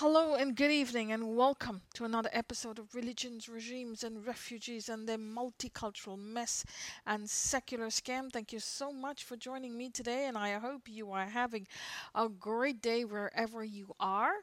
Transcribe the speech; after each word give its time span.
Hello 0.00 0.34
and 0.34 0.54
good 0.54 0.70
evening, 0.70 1.10
and 1.10 1.34
welcome 1.36 1.80
to 1.94 2.04
another 2.04 2.28
episode 2.32 2.78
of 2.78 2.94
Religions, 2.94 3.48
Regimes, 3.48 4.04
and 4.04 4.26
Refugees 4.26 4.90
and 4.90 5.08
their 5.08 5.16
multicultural 5.16 6.18
mess 6.18 6.66
and 7.06 7.30
secular 7.30 7.86
scam. 7.86 8.30
Thank 8.30 8.52
you 8.52 8.60
so 8.60 8.92
much 8.92 9.24
for 9.24 9.36
joining 9.36 9.74
me 9.76 9.88
today, 9.88 10.26
and 10.26 10.36
I 10.36 10.52
hope 10.58 10.82
you 10.86 11.12
are 11.12 11.24
having 11.24 11.66
a 12.14 12.28
great 12.28 12.82
day 12.82 13.06
wherever 13.06 13.64
you 13.64 13.94
are. 13.98 14.34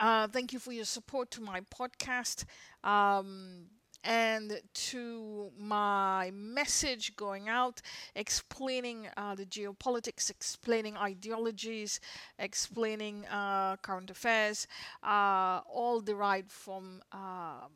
Uh, 0.00 0.28
thank 0.28 0.52
you 0.52 0.58
for 0.60 0.72
your 0.72 0.84
support 0.84 1.30
to 1.32 1.40
my 1.40 1.60
podcast. 1.62 2.44
Um, 2.84 3.66
and 4.04 4.60
to 4.74 5.50
my 5.58 6.30
message 6.34 7.14
going 7.16 7.48
out, 7.48 7.80
explaining 8.14 9.08
uh, 9.16 9.34
the 9.34 9.46
geopolitics, 9.46 10.30
explaining 10.30 10.96
ideologies, 10.96 12.00
explaining 12.38 13.26
uh, 13.26 13.76
current 13.76 14.10
affairs, 14.10 14.66
uh, 15.02 15.60
all 15.68 16.00
derived 16.00 16.50
from 16.50 17.02
um, 17.12 17.70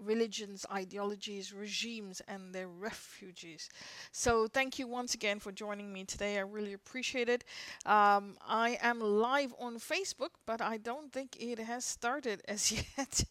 religions, 0.00 0.66
ideologies, 0.72 1.52
regimes, 1.52 2.20
and 2.28 2.54
their 2.54 2.68
refugees. 2.68 3.68
So, 4.12 4.46
thank 4.46 4.78
you 4.78 4.86
once 4.86 5.14
again 5.14 5.38
for 5.40 5.52
joining 5.52 5.92
me 5.92 6.04
today. 6.04 6.38
I 6.38 6.42
really 6.42 6.72
appreciate 6.72 7.28
it. 7.28 7.44
Um, 7.86 8.36
I 8.46 8.78
am 8.82 9.00
live 9.00 9.54
on 9.58 9.76
Facebook, 9.78 10.30
but 10.46 10.60
I 10.60 10.76
don't 10.76 11.12
think 11.12 11.36
it 11.38 11.58
has 11.58 11.84
started 11.84 12.42
as 12.48 12.72
yet. 12.72 13.24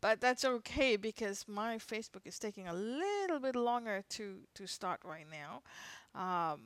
but 0.00 0.20
that's 0.20 0.44
okay 0.44 0.96
because 0.96 1.44
my 1.48 1.78
Facebook 1.78 2.26
is 2.26 2.38
taking 2.38 2.66
a 2.68 2.74
little 2.74 3.38
bit 3.40 3.56
longer 3.56 4.02
to, 4.10 4.38
to 4.54 4.66
start 4.66 5.00
right 5.04 5.26
now. 5.30 5.62
Um, 6.14 6.60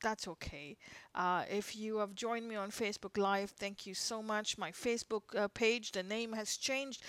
that's 0.00 0.26
okay. 0.28 0.76
Uh, 1.14 1.44
if 1.50 1.76
you 1.76 1.98
have 1.98 2.14
joined 2.14 2.48
me 2.48 2.56
on 2.56 2.70
Facebook 2.70 3.18
Live, 3.18 3.50
thank 3.50 3.86
you 3.86 3.94
so 3.94 4.22
much. 4.22 4.58
My 4.58 4.70
Facebook 4.70 5.22
uh, 5.36 5.48
page, 5.48 5.92
the 5.92 6.02
name 6.02 6.32
has 6.32 6.56
changed. 6.56 7.02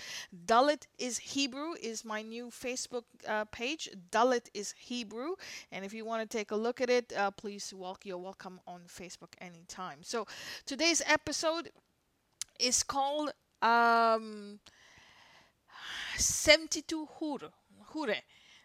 Dalit 0.46 0.86
is 0.98 1.18
Hebrew 1.18 1.74
is 1.80 2.04
my 2.04 2.22
new 2.22 2.46
Facebook 2.46 3.04
uh, 3.26 3.44
page. 3.46 3.88
Dalit 4.10 4.48
is 4.54 4.74
Hebrew, 4.78 5.34
and 5.70 5.84
if 5.84 5.92
you 5.92 6.04
want 6.04 6.28
to 6.28 6.36
take 6.36 6.50
a 6.50 6.56
look 6.56 6.80
at 6.80 6.90
it, 6.90 7.12
uh, 7.16 7.30
please 7.30 7.72
walk. 7.74 8.04
You're 8.04 8.18
welcome 8.18 8.60
on 8.66 8.82
Facebook 8.88 9.34
anytime. 9.40 9.98
So 10.02 10.26
today's 10.66 11.02
episode 11.06 11.70
is 12.58 12.82
called 12.82 13.32
um, 13.60 14.60
72 16.16 17.08
Hure. 17.18 17.50
Hure. 17.92 18.16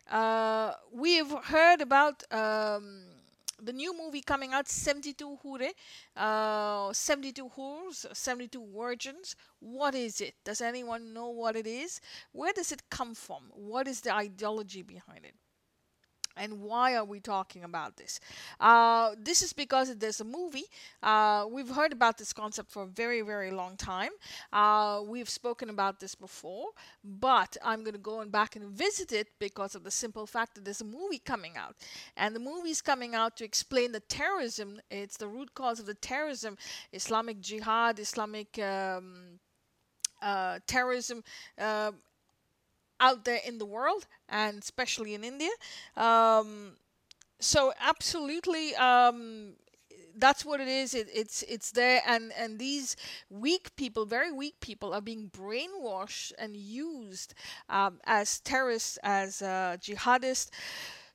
Uh, 0.10 0.74
we've 0.92 1.32
heard 1.46 1.82
about. 1.82 2.24
Um, 2.32 3.17
the 3.62 3.74
new 3.74 3.98
movie 3.98 4.22
coming 4.22 4.54
out 4.54 4.68
72 4.68 5.38
hure 5.44 5.72
uh, 6.16 6.94
72 6.94 7.50
whores 7.50 8.06
72 8.16 8.66
virgins. 8.76 9.36
What 9.60 9.96
is 9.96 10.22
it? 10.22 10.36
Does 10.44 10.62
anyone 10.62 11.14
know 11.14 11.30
what 11.30 11.56
it 11.56 11.68
is? 11.68 12.00
Where 12.32 12.54
does 12.54 12.72
it 12.72 12.90
come 12.90 13.16
from? 13.16 13.44
What 13.54 13.88
is 13.88 14.02
the 14.02 14.14
ideology 14.14 14.82
behind 14.84 15.26
it 15.26 15.36
and 16.40 16.62
why 16.62 16.96
are 16.96 17.06
we 17.06 17.20
talking 17.20 17.64
about 17.64 17.98
this? 17.98 18.20
Uh, 18.60 19.12
this 19.20 19.42
is 19.42 19.54
because 19.54 19.96
there's 19.98 20.22
a 20.22 20.26
movie. 20.26 20.66
Uh, 21.02 21.46
we've 21.50 21.70
heard 21.70 21.92
about 21.92 22.18
this 22.18 22.34
concept 22.34 22.72
for 22.72 22.84
a 22.84 22.88
very, 22.88 23.22
very 23.22 23.52
long 23.52 23.76
time. 23.78 24.12
Uh, 24.54 25.02
we've 25.06 25.30
spoken 25.30 25.70
about 25.70 26.00
this 26.00 26.16
before, 26.16 26.68
but 27.04 27.58
I'm 27.64 27.84
going 27.84 27.94
to 27.94 28.00
go 28.00 28.22
and 28.22 28.32
back 28.32 28.56
and 28.56 28.66
visit 28.66 29.12
it 29.12 29.28
because 29.40 29.76
of 29.76 29.84
the 29.84 29.92
simple 29.92 30.26
fact 30.26 30.56
that 30.56 30.66
there's 30.66 30.82
a 30.82 30.86
movie 30.86 31.20
coming 31.20 31.58
out. 31.58 31.76
And 32.16 32.36
the 32.36 32.40
movie 32.40 32.70
is 32.70 32.82
coming 32.82 33.16
out 33.16 33.38
to 33.38 33.46
explain 33.46 33.92
the 33.92 34.00
terrorism. 34.02 34.80
It's 34.90 35.18
the 35.18 35.28
root 35.28 35.54
cause 35.54 35.80
of 35.80 35.86
the 35.86 35.94
terrorism, 35.94 36.58
Islamic 36.94 37.42
jihad, 37.42 38.00
Islamic. 38.00 38.60
Um, 38.60 39.40
uh, 40.22 40.60
terrorism 40.66 41.24
uh, 41.60 41.92
out 43.00 43.26
there 43.26 43.40
in 43.46 43.58
the 43.58 43.66
world 43.66 44.08
and 44.30 44.60
especially 44.60 45.14
in 45.14 45.24
India. 45.24 45.50
Um, 45.96 46.78
so 47.40 47.74
absolutely, 47.80 48.76
um, 48.76 49.54
that's 50.18 50.46
what 50.46 50.60
it 50.60 50.68
is. 50.68 50.94
It, 50.96 51.08
it's 51.14 51.44
it's 51.44 51.72
there, 51.72 52.02
and 52.08 52.32
and 52.38 52.60
these 52.60 52.96
weak 53.30 53.76
people, 53.76 54.06
very 54.06 54.32
weak 54.32 54.60
people, 54.60 54.94
are 54.94 55.02
being 55.02 55.30
brainwashed 55.30 56.34
and 56.40 56.58
used 56.58 57.34
um, 57.70 58.00
as 58.06 58.40
terrorists, 58.40 58.98
as 59.04 59.42
uh, 59.42 59.78
jihadists, 59.80 60.50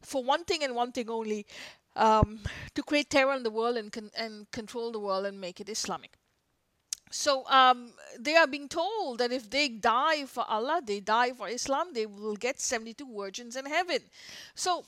for 0.03 0.23
one 0.25 0.45
thing 0.45 0.63
and 0.63 0.75
one 0.75 0.93
thing 0.93 1.11
only. 1.11 1.47
Um, 1.95 2.41
to 2.75 2.83
create 2.83 3.11
terror 3.11 3.35
in 3.35 3.43
the 3.43 3.51
world 3.51 3.77
and 3.77 3.93
con- 3.93 4.11
and 4.17 4.51
control 4.51 4.93
the 4.93 5.01
world 5.01 5.27
and 5.27 5.41
make 5.41 5.61
it 5.61 5.69
Islamic. 5.69 6.17
So 7.13 7.47
um, 7.49 7.93
they 8.19 8.37
are 8.37 8.47
being 8.47 8.69
told 8.69 9.19
that 9.19 9.33
if 9.33 9.49
they 9.51 9.69
die 9.69 10.25
for 10.25 10.45
Allah, 10.49 10.81
they 10.85 11.01
die 11.01 11.33
for 11.33 11.47
Islam, 11.47 11.89
they 11.93 12.07
will 12.07 12.37
get 12.37 12.59
72 12.59 13.07
virgins 13.15 13.55
in 13.55 13.67
heaven. 13.67 13.99
So 14.55 14.85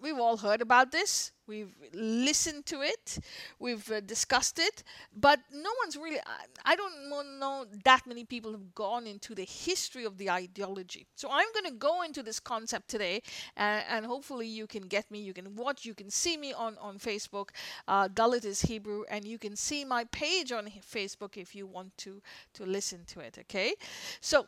we've 0.00 0.18
all 0.18 0.36
heard 0.36 0.60
about 0.60 0.92
this. 0.92 1.32
We've 1.46 1.74
listened 1.94 2.66
to 2.66 2.82
it. 2.82 3.18
We've 3.58 3.90
uh, 3.90 4.00
discussed 4.00 4.58
it. 4.58 4.84
But 5.16 5.40
no 5.52 5.70
one's 5.82 5.96
really, 5.96 6.18
I, 6.18 6.72
I 6.72 6.76
don't 6.76 7.08
know 7.40 7.64
that 7.84 8.06
many 8.06 8.24
people 8.24 8.52
have 8.52 8.74
gone 8.74 9.06
into 9.06 9.34
the 9.34 9.44
history 9.44 10.04
of 10.04 10.18
the 10.18 10.30
ideology. 10.30 11.06
So 11.14 11.28
I'm 11.30 11.46
going 11.54 11.64
to 11.72 11.78
go 11.78 12.02
into 12.02 12.22
this 12.22 12.38
concept 12.38 12.88
today 12.88 13.22
and, 13.56 13.84
and, 13.88 14.06
hopefully 14.06 14.46
you 14.46 14.66
can 14.66 14.82
get 14.82 15.10
me. 15.10 15.20
You 15.20 15.32
can 15.32 15.56
watch, 15.56 15.84
you 15.84 15.94
can 15.94 16.10
see 16.10 16.36
me 16.36 16.52
on, 16.52 16.76
on 16.78 16.98
Facebook. 16.98 17.50
Uh, 17.86 18.08
Dalit 18.08 18.44
is 18.44 18.62
Hebrew. 18.62 19.04
And 19.10 19.24
you 19.24 19.38
can 19.38 19.56
see 19.56 19.84
my 19.84 20.04
page 20.04 20.52
on 20.52 20.66
Facebook 20.66 21.36
if 21.36 21.54
you 21.54 21.66
want 21.66 21.96
to, 21.98 22.20
to 22.54 22.64
listen 22.64 23.04
to 23.06 23.20
it. 23.20 23.38
Okay. 23.40 23.74
So 24.20 24.46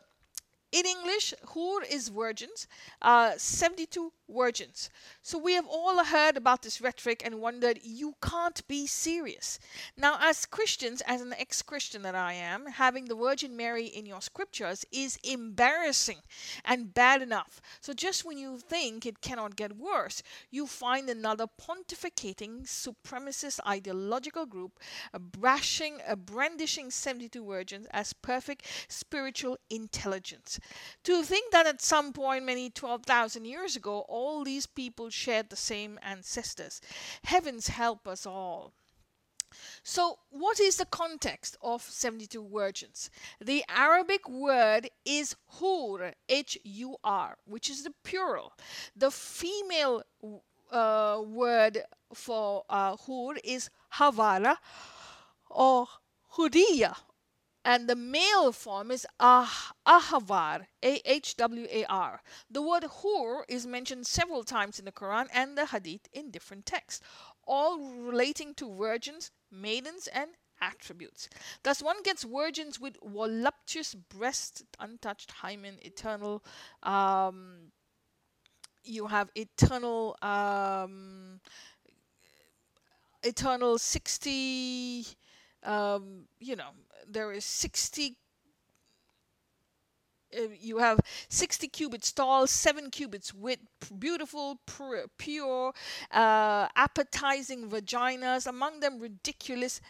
in 0.71 0.85
English, 0.85 1.33
Hur 1.53 1.83
is 1.83 2.07
virgins, 2.07 2.67
uh, 3.01 3.33
72 3.37 4.13
virgins. 4.31 4.89
So 5.21 5.37
we 5.37 5.53
have 5.53 5.67
all 5.67 6.03
heard 6.03 6.37
about 6.37 6.61
this 6.61 6.81
rhetoric 6.81 7.21
and 7.25 7.41
wondered, 7.41 7.79
you 7.83 8.15
can't 8.21 8.65
be 8.67 8.87
serious. 8.87 9.59
Now, 9.97 10.17
as 10.19 10.45
Christians, 10.45 11.01
as 11.05 11.21
an 11.21 11.33
ex 11.37 11.61
Christian 11.61 12.01
that 12.03 12.15
I 12.15 12.33
am, 12.33 12.65
having 12.65 13.05
the 13.05 13.15
Virgin 13.15 13.55
Mary 13.55 13.85
in 13.85 14.05
your 14.05 14.21
scriptures 14.21 14.85
is 14.91 15.17
embarrassing 15.23 16.19
and 16.65 16.93
bad 16.93 17.21
enough. 17.21 17.61
So 17.81 17.93
just 17.93 18.25
when 18.25 18.37
you 18.37 18.57
think 18.57 19.05
it 19.05 19.21
cannot 19.21 19.55
get 19.55 19.77
worse, 19.77 20.23
you 20.49 20.67
find 20.67 21.09
another 21.09 21.45
pontificating, 21.47 22.63
supremacist 22.63 23.59
ideological 23.67 24.45
group 24.45 24.79
uh, 25.13 25.19
brashing, 25.19 25.99
brandishing 26.25 26.91
72 26.91 27.45
virgins 27.45 27.87
as 27.91 28.13
perfect 28.13 28.65
spiritual 28.87 29.57
intelligence. 29.69 30.59
To 31.03 31.23
think 31.23 31.51
that 31.51 31.67
at 31.67 31.81
some 31.81 32.13
point, 32.13 32.45
many 32.45 32.69
12,000 32.69 33.45
years 33.45 33.75
ago, 33.75 34.05
all 34.21 34.43
these 34.43 34.67
people 34.67 35.09
shared 35.09 35.49
the 35.49 35.55
same 35.71 35.99
ancestors. 36.01 36.81
Heavens 37.23 37.67
help 37.69 38.07
us 38.07 38.25
all. 38.25 38.73
So, 39.83 40.19
what 40.29 40.59
is 40.59 40.77
the 40.77 40.85
context 40.85 41.57
of 41.61 41.81
72 41.81 42.47
virgins? 42.47 43.09
The 43.39 43.63
Arabic 43.67 44.29
word 44.29 44.89
is 45.05 45.35
hur, 45.59 46.13
H 46.29 46.57
U 46.63 46.95
R, 47.03 47.37
which 47.45 47.69
is 47.69 47.83
the 47.83 47.93
plural. 48.03 48.53
The 48.95 49.11
female 49.11 50.03
uh, 50.71 51.21
word 51.25 51.79
for 52.13 52.63
uh, 52.69 52.95
hur 52.95 53.35
is 53.43 53.69
havara 53.95 54.55
or 55.49 55.87
hudiya, 56.35 56.95
and 57.63 57.87
the 57.87 57.95
male 57.95 58.51
form 58.51 58.91
is 58.91 59.05
ah, 59.19 59.71
A-H-W-A-R. 60.83 62.21
The 62.49 62.61
word 62.61 62.85
hur 63.01 63.45
is 63.47 63.67
mentioned 63.67 64.07
several 64.07 64.43
times 64.43 64.79
in 64.79 64.85
the 64.85 64.91
Quran 64.91 65.27
and 65.33 65.57
the 65.57 65.67
Hadith 65.67 66.07
in 66.13 66.31
different 66.31 66.65
texts, 66.65 67.05
all 67.45 67.79
relating 67.79 68.53
to 68.55 68.73
virgins, 68.73 69.31
maidens, 69.51 70.07
and 70.07 70.31
attributes. 70.61 71.29
Thus, 71.63 71.81
one 71.81 72.01
gets 72.03 72.23
virgins 72.23 72.79
with 72.79 72.97
voluptuous 73.03 73.95
breast, 73.95 74.63
untouched 74.79 75.31
hymen, 75.31 75.77
eternal. 75.81 76.43
Um, 76.83 77.71
you 78.83 79.07
have 79.07 79.29
eternal, 79.35 80.15
um, 80.21 81.39
eternal 83.23 83.77
sixty. 83.77 85.05
Um, 85.63 86.25
you 86.39 86.55
know, 86.55 86.71
there 87.07 87.31
is 87.31 87.45
60 87.45 88.17
uh, 90.33 90.43
you 90.59 90.77
have 90.77 90.99
60 91.27 91.67
cubits 91.67 92.11
tall, 92.13 92.47
7 92.47 92.89
cubits 92.89 93.33
width, 93.33 93.67
beautiful, 93.99 94.61
pure, 95.17 95.73
uh, 96.11 96.67
appetizing 96.75 97.69
vaginas, 97.69 98.47
among 98.47 98.79
them 98.79 98.99
ridiculous 98.99 99.81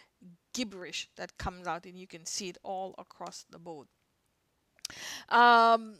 gibberish 0.52 1.08
that 1.16 1.38
comes 1.38 1.66
out, 1.66 1.86
and 1.86 1.96
you 1.96 2.06
can 2.06 2.26
see 2.26 2.48
it 2.48 2.58
all 2.62 2.94
across 2.98 3.44
the 3.50 3.58
board. 3.58 3.86
Um, 5.28 5.94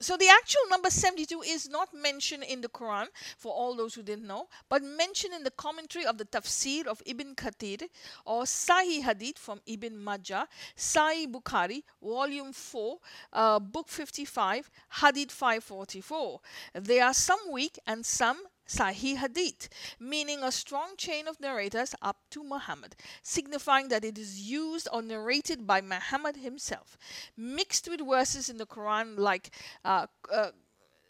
so 0.00 0.16
the 0.16 0.28
actual 0.28 0.62
number 0.70 0.88
72 0.88 1.42
is 1.42 1.68
not 1.68 1.88
mentioned 1.92 2.44
in 2.44 2.62
the 2.62 2.68
Quran 2.68 3.06
for 3.36 3.52
all 3.52 3.76
those 3.76 3.94
who 3.94 4.02
didn't 4.02 4.26
know, 4.26 4.48
but 4.68 4.82
mentioned 4.82 5.34
in 5.34 5.44
the 5.44 5.50
commentary 5.50 6.06
of 6.06 6.16
the 6.16 6.24
Tafsir 6.24 6.86
of 6.86 7.02
Ibn 7.04 7.34
Kathir 7.34 7.82
or 8.24 8.44
Sahih 8.44 9.02
Hadith 9.02 9.38
from 9.38 9.60
Ibn 9.66 10.02
Majah, 10.02 10.48
Sahih 10.76 11.30
Bukhari, 11.30 11.82
volume 12.02 12.52
4, 12.52 12.98
uh, 13.34 13.58
book 13.58 13.88
55, 13.88 14.70
Hadith 15.00 15.30
544. 15.30 16.40
There 16.74 17.04
are 17.04 17.14
some 17.14 17.40
weak 17.52 17.78
and 17.86 18.04
some 18.04 18.38
Sahih 18.70 19.16
Hadith, 19.16 19.68
meaning 19.98 20.44
a 20.44 20.52
strong 20.52 20.94
chain 20.96 21.26
of 21.26 21.40
narrators 21.40 21.94
up 22.00 22.18
to 22.30 22.44
Muhammad, 22.44 22.94
signifying 23.22 23.88
that 23.88 24.04
it 24.04 24.16
is 24.16 24.40
used 24.40 24.86
or 24.92 25.02
narrated 25.02 25.66
by 25.66 25.80
Muhammad 25.80 26.36
himself, 26.36 26.96
mixed 27.36 27.88
with 27.90 28.00
verses 28.06 28.48
in 28.48 28.58
the 28.58 28.66
Quran 28.66 29.18
like 29.18 29.50
uh, 29.84 30.06
uh, 30.32 30.50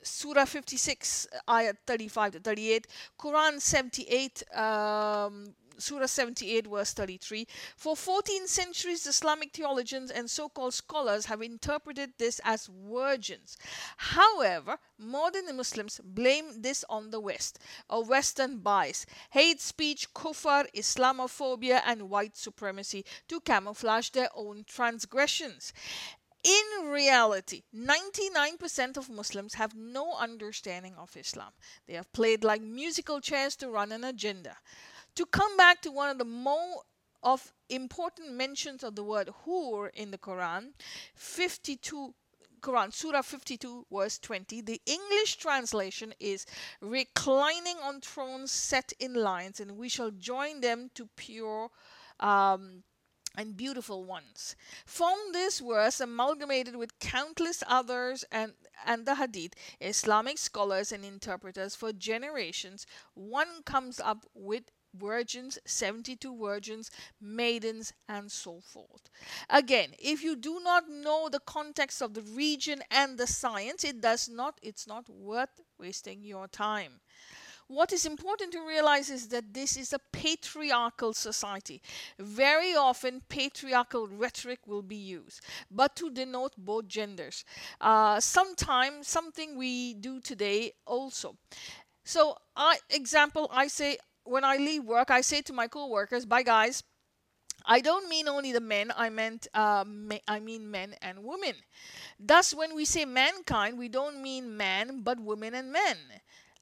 Surah 0.03 0.47
56, 0.47 1.29
ayat 1.47 1.77
35 1.87 2.33
to 2.33 2.41
38, 2.41 2.87
Quran 3.19 3.61
78, 3.61 4.43
um, 4.57 5.53
Surah 5.81 6.07
78, 6.07 6.67
verse 6.67 6.93
33. 6.93 7.47
For 7.77 7.97
14 7.97 8.47
centuries, 8.47 9.07
Islamic 9.07 9.53
theologians 9.53 10.11
and 10.11 10.31
so 10.31 10.49
called 10.49 10.75
scholars 10.75 11.27
have 11.27 11.43
interpreted 11.43 12.13
this 12.19 12.41
as 12.45 12.69
virgins. 12.89 13.57
However, 13.97 14.79
modern 14.99 15.57
Muslims 15.57 16.01
blame 16.03 16.63
this 16.63 16.85
on 16.89 17.11
the 17.11 17.21
West, 17.21 17.59
a 17.89 18.01
Western 18.01 18.59
bias, 18.59 19.07
hate 19.31 19.61
speech, 19.61 20.13
kufr, 20.15 20.67
Islamophobia, 20.75 21.83
and 21.85 22.11
white 22.11 22.37
supremacy 22.37 23.05
to 23.29 23.41
camouflage 23.41 24.11
their 24.11 24.29
own 24.35 24.65
transgressions. 24.67 25.73
In 26.43 26.89
reality, 26.89 27.65
99% 27.75 28.97
of 28.97 29.11
Muslims 29.11 29.55
have 29.55 29.75
no 29.75 30.15
understanding 30.15 30.95
of 30.97 31.15
Islam. 31.15 31.53
They 31.87 31.95
have 31.95 32.11
played 32.13 32.45
like 32.45 32.63
musical 32.63 33.21
chairs 33.21 33.57
to 33.57 33.69
run 33.69 33.93
an 33.93 34.05
agenda 34.05 34.57
to 35.21 35.27
come 35.27 35.55
back 35.55 35.83
to 35.83 35.91
one 35.91 36.09
of 36.09 36.17
the 36.17 36.25
more 36.25 36.81
of 37.23 37.53
important 37.69 38.33
mentions 38.33 38.83
of 38.83 38.97
the 38.97 39.05
word 39.05 39.29
hur 39.45 39.89
in 39.89 40.11
the 40.11 40.17
Quran, 40.17 40.73
52 41.15 42.15
Quran, 42.63 42.91
Surah 42.91 43.21
52, 43.21 43.87
verse 43.93 44.19
20. 44.19 44.63
The 44.63 44.81
English 44.87 45.37
translation 45.37 46.15
is 46.21 46.47
reclining 46.81 47.77
on 47.83 48.01
thrones 48.01 48.51
set 48.51 48.95
in 48.99 49.13
lines, 49.13 49.61
and 49.61 49.77
we 49.77 49.91
shall 49.91 50.11
join 50.11 50.63
them 50.63 50.91
to 50.95 51.07
pure 51.17 51.69
um, 52.19 52.83
and 53.37 53.59
beautiful 53.59 54.05
ones. 54.05 54.57
From 54.87 55.17
this 55.33 55.61
verse, 55.61 56.01
amalgamated 56.01 56.77
with 56.77 56.99
countless 56.99 57.63
others 57.67 58.25
and, 58.33 58.53
and 58.87 59.05
the 59.05 59.17
Hadith, 59.17 59.53
Islamic 59.83 60.39
scholars 60.39 60.93
and 60.93 61.05
interpreters 61.05 61.75
for 61.75 61.93
generations, 61.93 62.87
one 63.13 63.63
comes 63.65 64.01
up 64.01 64.25
with 64.35 64.65
virgins, 64.95 65.59
72 65.65 66.37
virgins, 66.37 66.91
maidens, 67.21 67.93
and 68.09 68.31
so 68.31 68.61
forth. 68.61 69.11
Again, 69.49 69.91
if 69.99 70.23
you 70.23 70.37
do 70.37 70.61
not 70.63 70.89
know 70.89 71.29
the 71.29 71.41
context 71.41 72.03
of 72.03 72.15
the 72.15 72.23
region 72.23 72.83
and 72.91 73.19
the 73.19 73.27
science, 73.27 73.85
it 73.85 74.01
does 74.01 74.29
not, 74.29 74.59
it's 74.63 74.87
not 74.87 75.09
worth 75.09 75.61
wasting 75.79 76.23
your 76.23 76.49
time. 76.49 77.01
What 77.69 77.93
is 77.93 78.05
important 78.05 78.53
to 78.53 78.67
realize 78.67 79.11
is 79.11 79.29
that 79.29 79.55
this 79.55 79.77
is 79.77 79.93
a 79.93 80.01
patriarchal 80.13 81.13
society. 81.15 81.81
Very 82.19 82.75
often, 82.75 83.23
patriarchal 83.29 84.09
rhetoric 84.09 84.67
will 84.67 84.83
be 84.83 84.97
used, 84.97 85.41
but 85.71 85.95
to 85.97 86.11
denote 86.11 86.53
both 86.59 86.89
genders. 86.89 87.45
Uh, 87.81 88.19
sometimes, 88.19 89.07
something 89.07 89.57
we 89.57 89.95
do 89.95 90.21
today 90.21 90.73
also. 90.85 91.37
So, 92.05 92.37
I 92.57 92.79
example, 92.91 93.49
I 93.53 93.69
say 93.69 93.99
when 94.31 94.45
I 94.45 94.57
leave 94.57 94.85
work, 94.85 95.11
I 95.11 95.21
say 95.21 95.43
to 95.43 95.53
my 95.53 95.67
co-workers, 95.69 96.25
"Bye, 96.25 96.43
guys." 96.45 96.83
I 97.67 97.81
don't 97.81 98.09
mean 98.09 98.27
only 98.27 98.53
the 98.53 98.61
men. 98.61 98.91
I 98.97 99.11
meant 99.11 99.47
uh, 99.53 99.85
I 100.27 100.41
mean 100.41 100.71
men 100.71 100.95
and 101.03 101.25
women. 101.25 101.57
Thus, 102.19 102.55
when 102.55 102.75
we 102.75 102.85
say 102.85 103.05
mankind, 103.05 103.79
we 103.79 103.89
don't 103.89 104.23
mean 104.23 104.57
man, 104.57 105.03
but 105.03 105.21
women 105.21 105.55
and 105.55 105.71
men. 105.73 105.99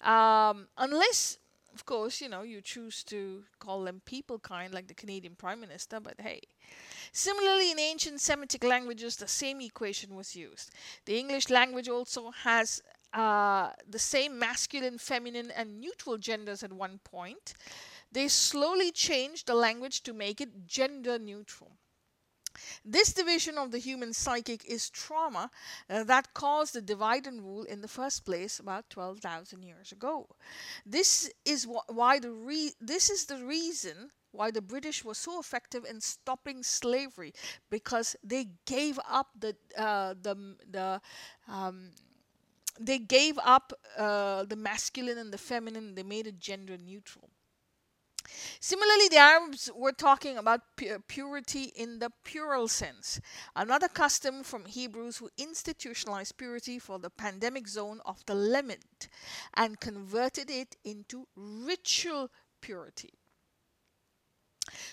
Um, 0.00 0.68
unless, 0.76 1.38
of 1.74 1.84
course, 1.84 2.20
you 2.20 2.28
know 2.28 2.42
you 2.42 2.60
choose 2.60 3.04
to 3.04 3.44
call 3.60 3.84
them 3.84 4.02
people 4.04 4.38
kind, 4.38 4.74
like 4.74 4.88
the 4.88 4.94
Canadian 4.94 5.34
Prime 5.36 5.60
Minister. 5.60 6.00
But 6.00 6.14
hey. 6.18 6.40
Similarly, 7.12 7.70
in 7.70 7.78
ancient 7.78 8.20
Semitic 8.20 8.62
languages, 8.64 9.16
the 9.16 9.28
same 9.28 9.60
equation 9.60 10.14
was 10.14 10.36
used. 10.36 10.70
The 11.06 11.18
English 11.18 11.48
language 11.48 11.88
also 11.88 12.30
has 12.30 12.82
uh, 13.12 13.70
the 13.88 13.99
same 13.99 14.38
masculine, 14.38 14.99
feminine, 14.99 15.50
and 15.50 15.81
neutral 15.81 16.19
genders 16.19 16.62
at 16.62 16.72
one 16.72 17.00
point, 17.05 17.55
they 18.12 18.28
slowly 18.28 18.90
changed 18.93 19.46
the 19.46 19.55
language 19.55 20.02
to 20.05 20.12
make 20.12 20.40
it 20.40 20.66
gender 20.66 21.19
neutral. 21.19 21.72
This 22.84 23.12
division 23.12 23.56
of 23.58 23.70
the 23.70 23.78
human 23.78 24.12
psychic 24.12 24.64
is 24.64 24.90
trauma 24.90 25.50
uh, 25.88 26.05
that 26.05 26.34
caused 26.34 26.75
the 26.75 26.82
divide 26.82 27.26
and 27.26 27.43
rule 27.43 27.62
in 27.64 27.81
the 27.81 27.88
first 27.88 28.25
place 28.25 28.58
about 28.58 28.90
12,000 28.90 29.62
years 29.62 29.93
ago. 29.93 30.28
This 30.84 31.31
is 31.44 31.64
wh- 31.64 31.88
why 31.88 32.19
the 32.19 32.31
re- 32.32 32.75
this 32.81 33.11
is 33.11 33.26
the 33.26 33.44
reason 33.44 34.11
why 34.32 34.50
the 34.50 34.61
British 34.62 35.04
were 35.04 35.14
so 35.14 35.40
effective 35.40 35.84
in 35.84 36.00
stopping 36.00 36.62
slavery 36.62 37.32
because 37.70 38.16
they 38.22 38.49
gave 38.66 38.99
up 39.08 39.28
the 39.38 39.56
uh, 39.76 40.14
the 40.20 40.56
the 40.70 41.00
um, 41.49 41.90
they 42.78 42.98
gave 42.98 43.38
up 43.44 43.72
uh, 43.96 44.44
the 44.44 44.56
masculine 44.56 45.19
and 45.19 45.32
the 45.32 45.38
feminine 45.38 45.94
they 45.94 46.02
made 46.02 46.26
it 46.26 46.38
gender 46.38 46.76
neutral 46.76 47.30
Similarly, 48.60 49.08
the 49.08 49.16
Arabs 49.16 49.70
were 49.75 49.92
talking 49.92 50.36
about 50.36 50.60
purity 51.06 51.64
in 51.64 51.98
the 51.98 52.10
plural 52.25 52.69
sense, 52.69 53.20
another 53.56 53.88
custom 53.88 54.42
from 54.42 54.66
Hebrews 54.66 55.16
who 55.19 55.30
institutionalized 55.38 56.36
purity 56.36 56.78
for 56.78 56.98
the 56.98 57.10
pandemic 57.10 57.69
zone 57.69 58.00
of 58.04 58.25
the 58.26 58.34
Levant 58.34 59.08
and 59.54 59.80
converted 59.80 60.50
it 60.50 60.76
into 60.84 61.26
ritual 61.36 62.30
purity. 62.60 63.17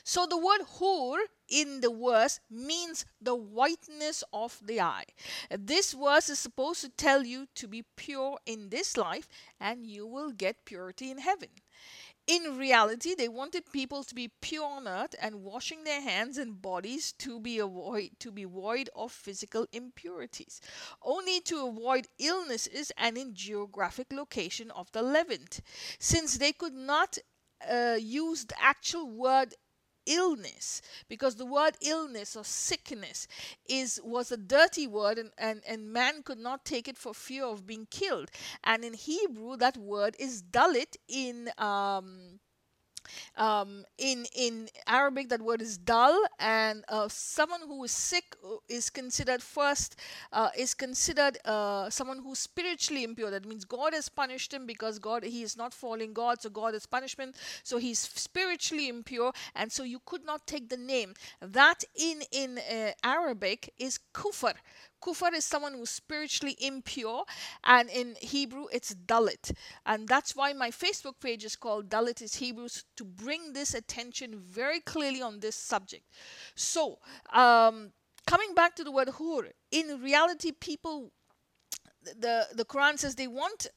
So 0.03 0.25
the 0.25 0.37
word 0.37 0.61
hur 0.79 1.25
in 1.47 1.81
the 1.81 1.91
verse 1.91 2.39
means 2.49 3.05
the 3.21 3.35
whiteness 3.35 4.23
of 4.33 4.59
the 4.63 4.81
eye. 4.81 5.05
This 5.49 5.93
verse 5.93 6.29
is 6.29 6.39
supposed 6.39 6.81
to 6.81 6.89
tell 6.89 7.23
you 7.23 7.47
to 7.55 7.67
be 7.67 7.83
pure 7.95 8.39
in 8.45 8.69
this 8.69 8.97
life 8.97 9.27
and 9.59 9.85
you 9.85 10.07
will 10.07 10.31
get 10.31 10.65
purity 10.65 11.11
in 11.11 11.19
heaven. 11.19 11.49
In 12.27 12.57
reality, 12.57 13.13
they 13.13 13.27
wanted 13.27 13.71
people 13.71 14.03
to 14.03 14.15
be 14.15 14.31
pure 14.41 14.65
on 14.65 14.87
earth 14.87 15.13
and 15.21 15.43
washing 15.43 15.83
their 15.83 16.01
hands 16.01 16.39
and 16.39 16.59
bodies 16.59 17.11
to 17.19 17.39
be 17.39 17.59
avoid 17.59 18.19
to 18.19 18.31
be 18.31 18.45
void 18.45 18.89
of 18.95 19.11
physical 19.11 19.67
impurities, 19.71 20.59
only 21.03 21.39
to 21.41 21.67
avoid 21.67 22.07
illnesses 22.17 22.91
and 22.97 23.15
in 23.15 23.35
geographic 23.35 24.11
location 24.11 24.71
of 24.71 24.91
the 24.91 25.03
Levant, 25.03 25.61
since 25.99 26.39
they 26.39 26.51
could 26.51 26.73
not 26.73 27.19
uh, 27.69 27.97
use 27.99 28.45
the 28.45 28.59
actual 28.59 29.07
word 29.07 29.53
illness 30.05 30.81
because 31.09 31.35
the 31.35 31.45
word 31.45 31.75
illness 31.81 32.35
or 32.35 32.43
sickness 32.43 33.27
is 33.67 33.99
was 34.03 34.31
a 34.31 34.37
dirty 34.37 34.87
word 34.87 35.17
and, 35.17 35.31
and, 35.37 35.61
and 35.67 35.91
man 35.91 36.23
could 36.23 36.39
not 36.39 36.65
take 36.65 36.87
it 36.87 36.97
for 36.97 37.13
fear 37.13 37.45
of 37.45 37.65
being 37.65 37.87
killed. 37.89 38.29
And 38.63 38.83
in 38.83 38.93
hebrew 38.93 39.57
that 39.57 39.77
word 39.77 40.15
is 40.19 40.41
dalit 40.43 40.97
in 41.07 41.49
um, 41.57 42.39
um, 43.37 43.85
in 43.97 44.25
in 44.35 44.69
Arabic, 44.87 45.29
that 45.29 45.41
word 45.41 45.61
is 45.61 45.77
dal, 45.77 46.17
and 46.39 46.83
uh, 46.89 47.07
someone 47.09 47.61
who 47.67 47.83
is 47.83 47.91
sick 47.91 48.35
uh, 48.43 48.55
is 48.69 48.89
considered 48.89 49.41
first 49.41 49.95
uh, 50.31 50.49
is 50.57 50.73
considered 50.73 51.37
uh, 51.45 51.89
someone 51.89 52.19
who's 52.19 52.39
spiritually 52.39 53.03
impure. 53.03 53.31
That 53.31 53.45
means 53.45 53.65
God 53.65 53.93
has 53.93 54.09
punished 54.09 54.53
him 54.53 54.65
because 54.65 54.99
God 54.99 55.23
he 55.23 55.43
is 55.43 55.57
not 55.57 55.73
following 55.73 56.13
God, 56.13 56.41
so 56.41 56.49
God 56.49 56.75
is 56.75 56.85
punishment. 56.85 57.35
So 57.63 57.77
he's 57.77 57.99
spiritually 57.99 58.87
impure, 58.87 59.31
and 59.55 59.71
so 59.71 59.83
you 59.83 59.99
could 60.05 60.25
not 60.25 60.47
take 60.47 60.69
the 60.69 60.77
name. 60.77 61.13
That 61.41 61.83
in 61.95 62.21
in 62.31 62.57
uh, 62.59 62.91
Arabic 63.03 63.73
is 63.77 63.99
kufr. 64.13 64.53
Kufar 65.05 65.33
is 65.33 65.45
someone 65.45 65.73
who's 65.73 65.91
spiritually 65.91 66.55
impure, 66.59 67.23
and 67.63 67.89
in 67.89 68.15
Hebrew 68.19 68.65
it's 68.71 68.95
Dalit. 68.95 69.53
And 69.85 70.07
that's 70.07 70.35
why 70.35 70.53
my 70.53 70.71
Facebook 70.71 71.19
page 71.21 71.43
is 71.43 71.55
called 71.55 71.89
Dalit 71.89 72.21
is 72.21 72.35
Hebrews 72.35 72.85
to 72.97 73.03
bring 73.05 73.53
this 73.53 73.73
attention 73.75 74.39
very 74.39 74.79
clearly 74.79 75.21
on 75.21 75.39
this 75.39 75.55
subject. 75.55 76.05
So, 76.55 76.97
um, 77.31 77.91
coming 78.25 78.55
back 78.55 78.75
to 78.75 78.83
the 78.83 78.91
word 78.91 79.09
hur, 79.19 79.51
in 79.71 80.01
reality, 80.01 80.51
people, 80.51 81.11
the, 82.01 82.47
the 82.53 82.65
Quran 82.65 82.97
says 82.97 83.15
they 83.15 83.27
want 83.27 83.67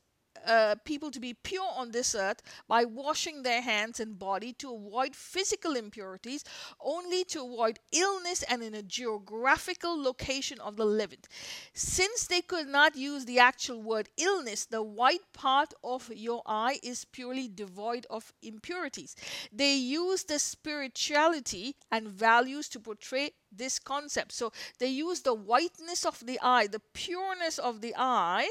uh, 0.47 0.75
people 0.85 1.11
to 1.11 1.21
be 1.21 1.35
pure 1.35 1.68
on 1.76 1.90
this 1.90 2.14
earth 2.14 2.42
by 2.66 2.85
washing 2.85 3.42
their 3.42 3.61
hands 3.62 4.00
and 4.00 4.18
body 4.18 4.52
to 4.54 4.75
avoid 4.75 5.14
physical 5.14 5.75
impurities, 5.76 6.45
only 6.80 7.25
to 7.25 7.40
avoid 7.40 7.78
illness 7.92 8.42
and 8.45 8.62
in 8.62 8.75
a 8.75 8.83
geographical 8.83 10.00
location 10.00 10.61
of 10.61 10.76
the 10.76 10.85
Levant. 10.85 11.28
Since 11.75 12.26
they 12.26 12.40
could 12.40 12.68
not 12.68 12.97
use 12.97 13.25
the 13.25 13.38
actual 13.38 13.83
word 13.83 14.09
illness, 14.16 14.66
the 14.66 14.83
white 14.83 15.33
part 15.33 15.75
of 15.83 16.11
your 16.14 16.42
eye 16.47 16.78
is 16.83 17.04
purely 17.04 17.49
devoid 17.49 18.07
of 18.11 18.33
impurities. 18.42 19.16
They 19.52 19.75
use 19.75 20.25
the 20.25 20.38
spirituality 20.38 21.76
and 21.90 22.09
values 22.09 22.68
to 22.71 22.80
portray 22.80 23.33
this 23.50 23.78
concept. 23.78 24.33
So 24.33 24.52
they 24.78 24.88
use 24.88 25.21
the 25.21 25.35
whiteness 25.35 26.04
of 26.04 26.25
the 26.25 26.38
eye, 26.42 26.66
the 26.66 26.80
pureness 26.92 27.59
of 27.59 27.80
the 27.80 27.95
eye. 27.97 28.49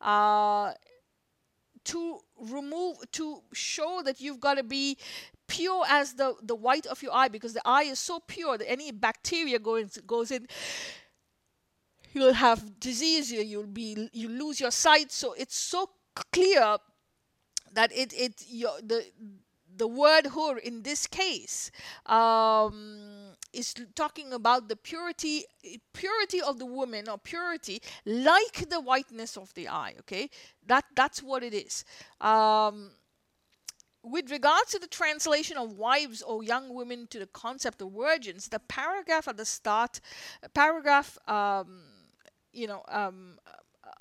Uh, 0.00 0.72
to 1.86 2.18
remove 2.38 2.96
to 3.12 3.42
show 3.52 4.02
that 4.04 4.20
you've 4.20 4.40
got 4.40 4.54
to 4.54 4.62
be 4.62 4.96
pure 5.48 5.84
as 5.88 6.14
the 6.14 6.34
the 6.42 6.54
white 6.54 6.86
of 6.86 7.02
your 7.02 7.14
eye 7.14 7.28
because 7.28 7.54
the 7.54 7.62
eye 7.64 7.84
is 7.84 7.98
so 7.98 8.20
pure 8.20 8.58
that 8.58 8.68
any 8.70 8.92
bacteria 8.92 9.58
goes 9.58 9.98
goes 10.06 10.30
in 10.30 10.46
you'll 12.16 12.32
have 12.32 12.80
disease 12.80 13.30
you'll 13.30 13.66
be 13.66 14.08
you 14.12 14.28
lose 14.28 14.58
your 14.58 14.70
sight. 14.70 15.12
So 15.12 15.34
it's 15.34 15.56
so 15.56 15.90
clear 16.32 16.78
that 17.74 17.92
it 17.92 18.12
it 18.14 18.42
your 18.48 18.72
the 18.82 19.04
the 19.76 19.86
word 19.86 20.28
hur 20.28 20.56
in 20.56 20.82
this 20.82 21.06
case 21.06 21.70
um, 22.06 23.25
is 23.56 23.74
talking 23.94 24.32
about 24.32 24.68
the 24.68 24.76
purity 24.76 25.44
purity 25.92 26.40
of 26.40 26.58
the 26.58 26.66
woman 26.66 27.08
or 27.08 27.18
purity 27.18 27.80
like 28.04 28.68
the 28.70 28.80
whiteness 28.80 29.36
of 29.36 29.52
the 29.54 29.68
eye 29.68 29.94
okay? 30.00 30.28
That 30.66 30.84
that's 30.94 31.22
what 31.22 31.42
it 31.42 31.54
is. 31.54 31.84
Um, 32.20 32.90
with 34.02 34.30
regards 34.30 34.70
to 34.70 34.78
the 34.78 34.86
translation 34.86 35.56
of 35.56 35.72
wives 35.78 36.22
or 36.22 36.42
young 36.42 36.72
women 36.72 37.06
to 37.08 37.18
the 37.18 37.26
concept 37.26 37.82
of 37.82 37.92
virgins 37.92 38.48
the 38.48 38.60
paragraph 38.60 39.26
at 39.26 39.36
the 39.36 39.44
start 39.44 40.00
paragraph 40.54 41.18
um, 41.28 41.82
you 42.52 42.66
know 42.66 42.82
um, 42.88 43.38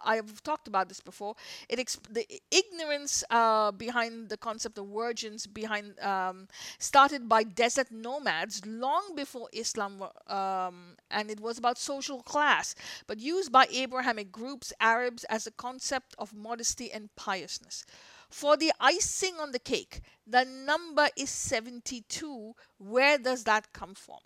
I've 0.04 0.42
talked 0.44 0.68
about 0.68 0.90
this 0.90 1.00
before. 1.00 1.36
It 1.70 1.80
exp- 1.80 2.12
the 2.14 2.26
ignorance 2.52 3.24
uh, 3.30 3.72
behind 3.72 4.30
the 4.30 4.38
concept 4.38 4.78
of 4.78 4.88
virgins 4.88 5.48
behind 5.48 6.00
um, 6.00 6.48
started 6.80 7.28
by 7.30 7.44
desert 7.44 7.92
nomads 7.92 8.66
long 8.66 9.14
before 9.16 9.50
Islam, 9.54 10.04
um, 10.28 10.96
and 11.10 11.30
it 11.30 11.40
was 11.40 11.58
about 11.58 11.78
social 11.78 12.22
class, 12.22 12.76
but 13.08 13.20
used 13.20 13.52
by 13.52 13.68
Abrahamic 13.72 14.32
groups, 14.32 14.74
Arabs, 14.80 15.24
as 15.26 15.48
a 15.48 15.52
concept 15.52 16.16
of 16.18 16.34
modesty 16.34 16.92
and 16.92 17.14
piousness. 17.16 17.86
For 18.30 18.58
the 18.58 18.72
icing 18.80 19.36
on 19.40 19.52
the 19.52 19.60
cake, 19.60 20.02
the 20.28 20.46
number 20.46 21.08
is 21.18 21.30
72. 21.30 22.56
Where 22.78 23.18
does 23.18 23.44
that 23.44 23.72
come 23.74 23.96
from? 23.96 24.20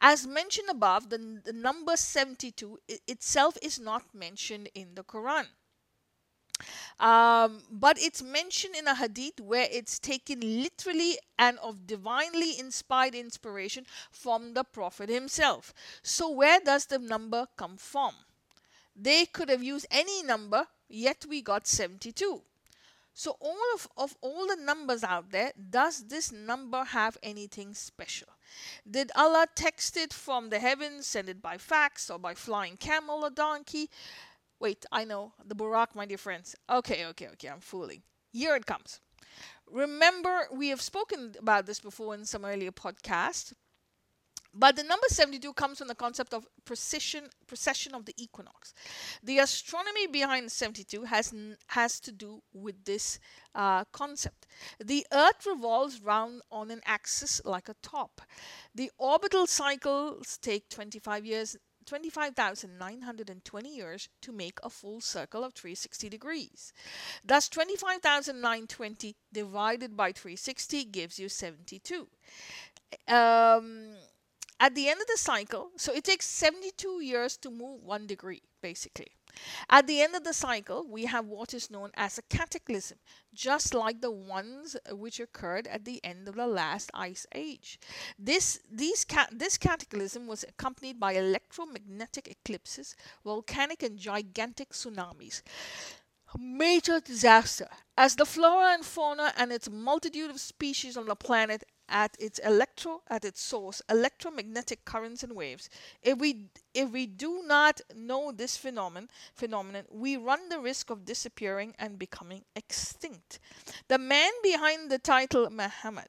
As 0.00 0.26
mentioned 0.26 0.68
above, 0.70 1.10
the, 1.10 1.40
the 1.44 1.52
number 1.52 1.96
72 1.96 2.78
itself 3.06 3.56
is 3.62 3.78
not 3.78 4.02
mentioned 4.14 4.68
in 4.74 4.94
the 4.94 5.04
Quran. 5.04 5.46
Um, 7.00 7.62
but 7.70 8.00
it's 8.00 8.22
mentioned 8.22 8.76
in 8.76 8.86
a 8.86 8.94
hadith 8.94 9.40
where 9.40 9.66
it's 9.70 9.98
taken 9.98 10.40
literally 10.40 11.18
and 11.38 11.58
of 11.58 11.86
divinely 11.86 12.58
inspired 12.58 13.14
inspiration 13.14 13.84
from 14.10 14.54
the 14.54 14.62
Prophet 14.64 15.08
himself. 15.08 15.74
So, 16.02 16.30
where 16.30 16.60
does 16.60 16.86
the 16.86 16.98
number 16.98 17.48
come 17.56 17.76
from? 17.76 18.14
They 18.94 19.26
could 19.26 19.48
have 19.48 19.62
used 19.62 19.86
any 19.90 20.22
number, 20.22 20.66
yet 20.88 21.26
we 21.28 21.42
got 21.42 21.66
72. 21.66 22.42
So 23.14 23.36
all 23.40 23.58
of, 23.74 23.88
of 23.96 24.16
all 24.22 24.46
the 24.46 24.56
numbers 24.56 25.04
out 25.04 25.30
there, 25.30 25.52
does 25.70 26.04
this 26.08 26.32
number 26.32 26.84
have 26.84 27.18
anything 27.22 27.74
special? 27.74 28.28
Did 28.90 29.10
Allah 29.14 29.46
text 29.54 29.96
it 29.96 30.12
from 30.12 30.48
the 30.48 30.58
heavens, 30.58 31.06
send 31.06 31.28
it 31.28 31.42
by 31.42 31.58
fax 31.58 32.08
or 32.10 32.18
by 32.18 32.34
flying 32.34 32.76
camel 32.76 33.24
or 33.24 33.30
donkey? 33.30 33.90
Wait, 34.60 34.86
I 34.90 35.04
know, 35.04 35.32
the 35.44 35.54
Buraq, 35.54 35.94
my 35.94 36.06
dear 36.06 36.18
friends. 36.18 36.54
Okay, 36.70 37.06
okay, 37.06 37.28
okay, 37.28 37.48
I'm 37.48 37.60
fooling. 37.60 38.02
Here 38.32 38.56
it 38.56 38.64
comes. 38.64 39.00
Remember, 39.70 40.46
we 40.52 40.68
have 40.68 40.80
spoken 40.80 41.34
about 41.38 41.66
this 41.66 41.80
before 41.80 42.14
in 42.14 42.24
some 42.24 42.44
earlier 42.44 42.70
podcasts. 42.70 43.52
But 44.54 44.76
the 44.76 44.82
number 44.82 45.06
72 45.08 45.52
comes 45.54 45.78
from 45.78 45.88
the 45.88 45.94
concept 45.94 46.34
of 46.34 46.46
precision, 46.64 47.24
precession 47.46 47.94
of 47.94 48.04
the 48.04 48.14
equinox. 48.16 48.74
The 49.22 49.38
astronomy 49.38 50.06
behind 50.06 50.52
72 50.52 51.04
has, 51.04 51.32
has 51.68 52.00
to 52.00 52.12
do 52.12 52.42
with 52.52 52.84
this 52.84 53.18
uh, 53.54 53.84
concept. 53.92 54.46
The 54.78 55.06
Earth 55.12 55.46
revolves 55.46 56.02
round 56.02 56.42
on 56.50 56.70
an 56.70 56.82
axis 56.84 57.40
like 57.44 57.68
a 57.70 57.74
top. 57.82 58.20
The 58.74 58.90
orbital 58.98 59.46
cycles 59.46 60.38
take 60.40 60.68
25 60.68 61.24
years 61.24 61.56
25,920 61.84 63.68
years 63.68 64.08
to 64.20 64.32
make 64.32 64.58
a 64.62 64.70
full 64.70 65.00
circle 65.00 65.42
of 65.42 65.52
360 65.54 66.08
degrees. 66.08 66.72
Thus, 67.24 67.48
25,920 67.48 69.16
divided 69.32 69.96
by 69.96 70.12
360 70.12 70.84
gives 70.84 71.18
you 71.18 71.28
72. 71.28 72.06
Um, 73.08 73.96
at 74.62 74.76
the 74.76 74.88
end 74.88 75.00
of 75.00 75.08
the 75.08 75.18
cycle, 75.18 75.72
so 75.76 75.92
it 75.92 76.04
takes 76.04 76.24
72 76.28 77.02
years 77.02 77.36
to 77.38 77.50
move 77.50 77.82
one 77.82 78.06
degree, 78.06 78.42
basically. 78.62 79.08
At 79.68 79.88
the 79.88 80.00
end 80.00 80.14
of 80.14 80.22
the 80.22 80.32
cycle, 80.32 80.86
we 80.88 81.06
have 81.06 81.26
what 81.26 81.52
is 81.52 81.68
known 81.68 81.90
as 81.94 82.16
a 82.16 82.22
cataclysm, 82.22 82.98
just 83.34 83.74
like 83.74 84.00
the 84.00 84.12
ones 84.12 84.76
which 84.92 85.18
occurred 85.18 85.66
at 85.66 85.84
the 85.84 86.00
end 86.04 86.28
of 86.28 86.36
the 86.36 86.46
last 86.46 86.92
ice 86.94 87.26
age. 87.34 87.80
This, 88.16 88.60
these 88.70 89.04
this 89.32 89.58
cataclysm 89.58 90.28
was 90.28 90.44
accompanied 90.44 91.00
by 91.00 91.14
electromagnetic 91.14 92.28
eclipses, 92.28 92.94
volcanic 93.24 93.82
and 93.82 93.98
gigantic 93.98 94.70
tsunamis 94.70 95.42
major 96.38 97.00
disaster 97.00 97.68
as 97.96 98.16
the 98.16 98.24
flora 98.24 98.72
and 98.72 98.84
fauna 98.84 99.32
and 99.36 99.52
its 99.52 99.68
multitude 99.68 100.30
of 100.30 100.40
species 100.40 100.96
on 100.96 101.06
the 101.06 101.14
planet 101.14 101.62
at 101.92 102.16
its 102.18 102.38
electro 102.40 103.02
at 103.08 103.24
its 103.24 103.40
source 103.40 103.82
electromagnetic 103.88 104.84
currents 104.84 105.22
and 105.22 105.34
waves. 105.36 105.68
If 106.02 106.18
we 106.18 106.46
if 106.74 106.90
we 106.90 107.06
do 107.06 107.42
not 107.46 107.80
know 107.94 108.32
this 108.32 108.56
phenomenon 108.56 109.08
phenomenon 109.34 109.84
we 109.90 110.16
run 110.16 110.48
the 110.48 110.58
risk 110.58 110.90
of 110.90 111.04
disappearing 111.04 111.74
and 111.78 111.98
becoming 111.98 112.44
extinct. 112.56 113.38
The 113.88 113.98
man 113.98 114.32
behind 114.42 114.90
the 114.90 114.98
title 114.98 115.48
muhammad 115.50 116.08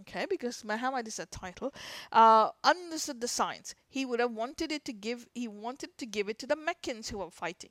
okay 0.00 0.26
because 0.28 0.64
muhammad 0.64 1.06
is 1.06 1.18
a 1.20 1.26
title 1.26 1.72
uh, 2.10 2.50
understood 2.64 3.20
the 3.20 3.28
science. 3.28 3.74
He 3.88 4.04
would 4.04 4.20
have 4.20 4.32
wanted 4.32 4.72
it 4.72 4.84
to 4.86 4.92
give 4.92 5.26
he 5.34 5.46
wanted 5.46 5.96
to 5.98 6.06
give 6.06 6.28
it 6.28 6.38
to 6.40 6.46
the 6.46 6.56
meccans 6.56 7.08
who 7.08 7.18
were 7.18 7.30
fighting. 7.30 7.70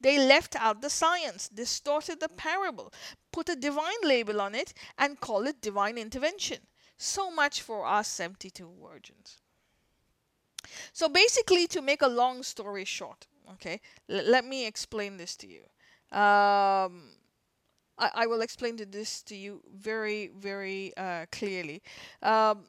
They 0.00 0.18
left 0.18 0.54
out 0.54 0.82
the 0.82 0.90
science, 0.90 1.48
distorted 1.48 2.20
the 2.20 2.28
parable, 2.28 2.92
put 3.32 3.48
a 3.48 3.56
divine 3.56 4.02
label 4.04 4.40
on 4.40 4.54
it, 4.54 4.72
and 4.96 5.18
call 5.18 5.46
it 5.48 5.60
divine 5.60 5.98
intervention. 5.98 6.58
So 6.96 7.30
much 7.30 7.62
for 7.62 7.86
us 7.86 8.08
72 8.08 8.70
virgins. 8.82 9.38
So 10.92 11.08
basically, 11.08 11.66
to 11.68 11.82
make 11.82 12.02
a 12.02 12.08
long 12.08 12.42
story 12.42 12.84
short, 12.84 13.26
okay, 13.52 13.80
l- 14.08 14.24
let 14.24 14.44
me 14.44 14.66
explain 14.66 15.16
this 15.16 15.36
to 15.36 15.46
you. 15.46 15.64
Um, 16.16 17.10
I, 17.98 18.10
I 18.14 18.26
will 18.26 18.40
explain 18.40 18.76
to 18.78 18.86
this 18.86 19.22
to 19.24 19.36
you 19.36 19.62
very, 19.74 20.28
very 20.28 20.92
uh, 20.96 21.26
clearly. 21.30 21.82
Um, 22.22 22.64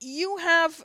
you 0.00 0.36
have 0.36 0.84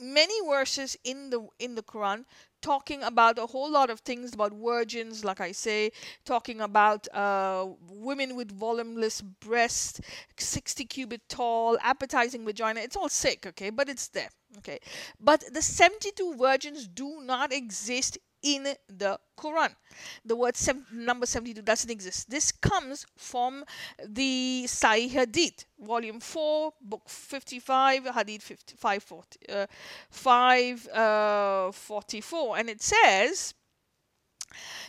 many 0.00 0.34
verses 0.46 0.96
in 1.04 1.30
the 1.30 1.46
in 1.58 1.74
the 1.74 1.82
Quran 1.82 2.24
talking 2.60 3.02
about 3.02 3.38
a 3.38 3.46
whole 3.46 3.70
lot 3.70 3.90
of 3.90 4.00
things 4.00 4.34
about 4.34 4.52
virgins, 4.52 5.24
like 5.24 5.40
I 5.40 5.52
say, 5.52 5.92
talking 6.24 6.60
about 6.60 7.06
uh, 7.14 7.66
women 7.90 8.36
with 8.36 8.50
voluminous 8.52 9.20
breasts, 9.20 10.00
60 10.36 10.84
cubit 10.84 11.22
tall, 11.28 11.78
appetizing 11.82 12.44
vagina. 12.44 12.80
It's 12.80 12.96
all 12.96 13.08
sick, 13.08 13.46
okay, 13.46 13.70
but 13.70 13.88
it's 13.88 14.08
there, 14.08 14.30
okay. 14.58 14.78
But 15.20 15.44
the 15.52 15.62
72 15.62 16.36
virgins 16.36 16.86
do 16.88 17.20
not 17.22 17.52
exist 17.52 18.18
in 18.42 18.74
the 18.88 19.18
Quran. 19.36 19.74
The 20.24 20.36
word 20.36 20.56
sem- 20.56 20.86
number 20.92 21.26
72 21.26 21.62
doesn't 21.62 21.90
exist. 21.90 22.30
This 22.30 22.52
comes 22.52 23.06
from 23.16 23.64
the 24.06 24.64
Sahih 24.66 25.10
Hadith, 25.10 25.64
volume 25.78 26.20
4, 26.20 26.72
book 26.80 27.08
55, 27.08 28.06
Hadith 28.06 28.42
55, 28.42 29.02
40, 29.02 29.38
uh, 29.48 29.66
5, 30.10 30.88
uh, 30.88 32.52
And 32.56 32.70
it 32.70 32.82
says, 32.82 33.54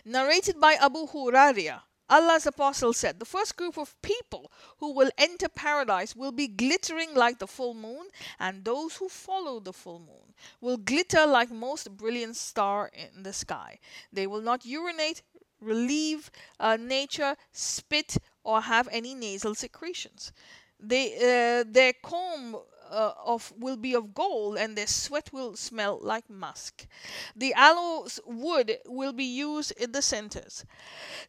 narrated 0.05 0.59
by 0.59 0.73
Abu 0.73 1.07
Hurairah, 1.07 1.81
Allah's 2.09 2.47
apostle 2.47 2.93
said, 2.93 3.19
The 3.19 3.25
first 3.25 3.55
group 3.55 3.77
of 3.77 3.99
people 4.01 4.51
who 4.79 4.93
will 4.93 5.11
enter 5.17 5.47
paradise 5.47 6.15
will 6.15 6.31
be 6.31 6.47
glittering 6.47 7.13
like 7.13 7.39
the 7.39 7.47
full 7.47 7.73
moon, 7.73 8.07
and 8.39 8.65
those 8.65 8.95
who 8.97 9.09
follow 9.09 9.59
the 9.59 9.73
full 9.73 9.99
moon 9.99 10.33
will 10.61 10.77
glitter 10.77 11.25
like 11.25 11.51
most 11.51 11.95
brilliant 11.95 12.35
star 12.35 12.89
in 12.93 13.23
the 13.23 13.33
sky. 13.33 13.79
They 14.11 14.27
will 14.27 14.41
not 14.41 14.65
urinate, 14.65 15.21
relieve 15.61 16.31
uh, 16.59 16.77
nature, 16.77 17.35
spit, 17.51 18.17
or 18.43 18.61
have 18.61 18.87
any 18.91 19.13
nasal 19.13 19.55
secretions. 19.55 20.31
They, 20.79 21.15
uh, 21.17 21.65
their 21.69 21.93
comb 22.01 22.57
uh, 22.89 23.13
of 23.25 23.53
will 23.57 23.77
be 23.77 23.93
of 23.93 24.13
gold 24.13 24.57
and 24.57 24.75
their 24.75 24.87
sweat 24.87 25.31
will 25.31 25.55
smell 25.55 25.99
like 26.01 26.29
musk. 26.29 26.87
The 27.35 27.53
aloes 27.53 28.19
wood 28.25 28.77
will 28.85 29.13
be 29.13 29.25
used 29.25 29.71
in 29.73 29.91
the 29.91 30.01
centers. 30.01 30.65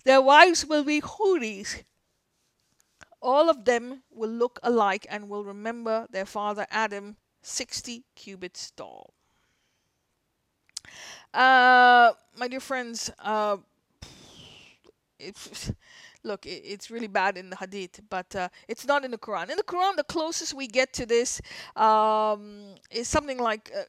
Their 0.04 0.20
wives 0.22 0.66
will 0.66 0.84
be 0.84 1.00
Houris. 1.00 1.84
All 3.22 3.48
of 3.50 3.64
them 3.64 4.02
will 4.10 4.30
look 4.30 4.58
alike 4.62 5.06
and 5.10 5.28
will 5.28 5.44
remember 5.44 6.06
their 6.10 6.26
father 6.26 6.66
Adam, 6.70 7.16
60 7.42 8.04
cubits 8.14 8.70
tall. 8.70 9.14
Uh, 11.32 12.12
my 12.36 12.48
dear 12.48 12.60
friends, 12.60 13.10
uh, 13.18 13.56
it's 15.18 15.72
look, 16.24 16.46
it, 16.46 16.62
it's 16.64 16.90
really 16.90 17.06
bad 17.06 17.36
in 17.36 17.50
the 17.50 17.56
Hadith, 17.56 18.00
but 18.08 18.34
uh, 18.36 18.48
it's 18.68 18.86
not 18.86 19.04
in 19.04 19.10
the 19.10 19.18
Quran. 19.18 19.50
In 19.50 19.56
the 19.56 19.62
Quran, 19.62 19.96
the 19.96 20.04
closest 20.04 20.54
we 20.54 20.66
get 20.66 20.92
to 20.94 21.06
this 21.06 21.40
um, 21.76 22.74
is 22.90 23.08
something 23.08 23.38
like. 23.38 23.70
Uh, 23.76 23.82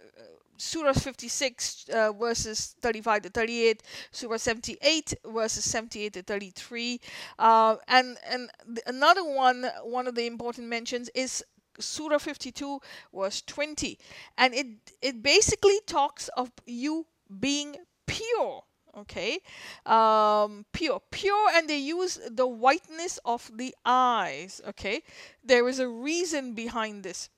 Surah 0.64 0.94
56 0.94 1.86
uh, 1.90 2.12
verses 2.12 2.76
35 2.82 3.24
to 3.24 3.30
38, 3.30 3.82
Surah 4.12 4.38
78 4.38 5.16
verses 5.26 5.64
78 5.64 6.14
to 6.14 6.22
33, 6.22 7.02
uh, 7.40 7.78
and 7.88 8.16
and 8.30 8.52
another 8.86 9.24
one, 9.24 9.66
one 9.84 10.06
of 10.08 10.14
the 10.14 10.28
important 10.28 10.68
mentions 10.68 11.10
is 11.16 11.44
Surah 11.80 12.20
52 12.20 12.80
verse 13.12 13.42
20, 13.42 13.98
and 14.38 14.54
it 14.54 14.68
it 15.02 15.24
basically 15.24 15.80
talks 15.88 16.28
of 16.38 16.52
you 16.68 17.08
being 17.40 17.78
pure 18.06 18.62
okay. 18.98 19.40
Um, 19.86 20.66
pure 20.72 21.02
pure 21.12 21.50
and 21.54 21.70
they 21.70 21.78
use 21.78 22.20
the 22.30 22.48
whiteness 22.48 23.20
of 23.26 23.50
the 23.56 23.76
eyes. 23.86 24.62
Okay. 24.70 25.02
There 25.44 25.68
is 25.68 25.80
a 25.80 25.88
reason 25.88 26.54
behind 26.54 27.04
this. 27.04 27.30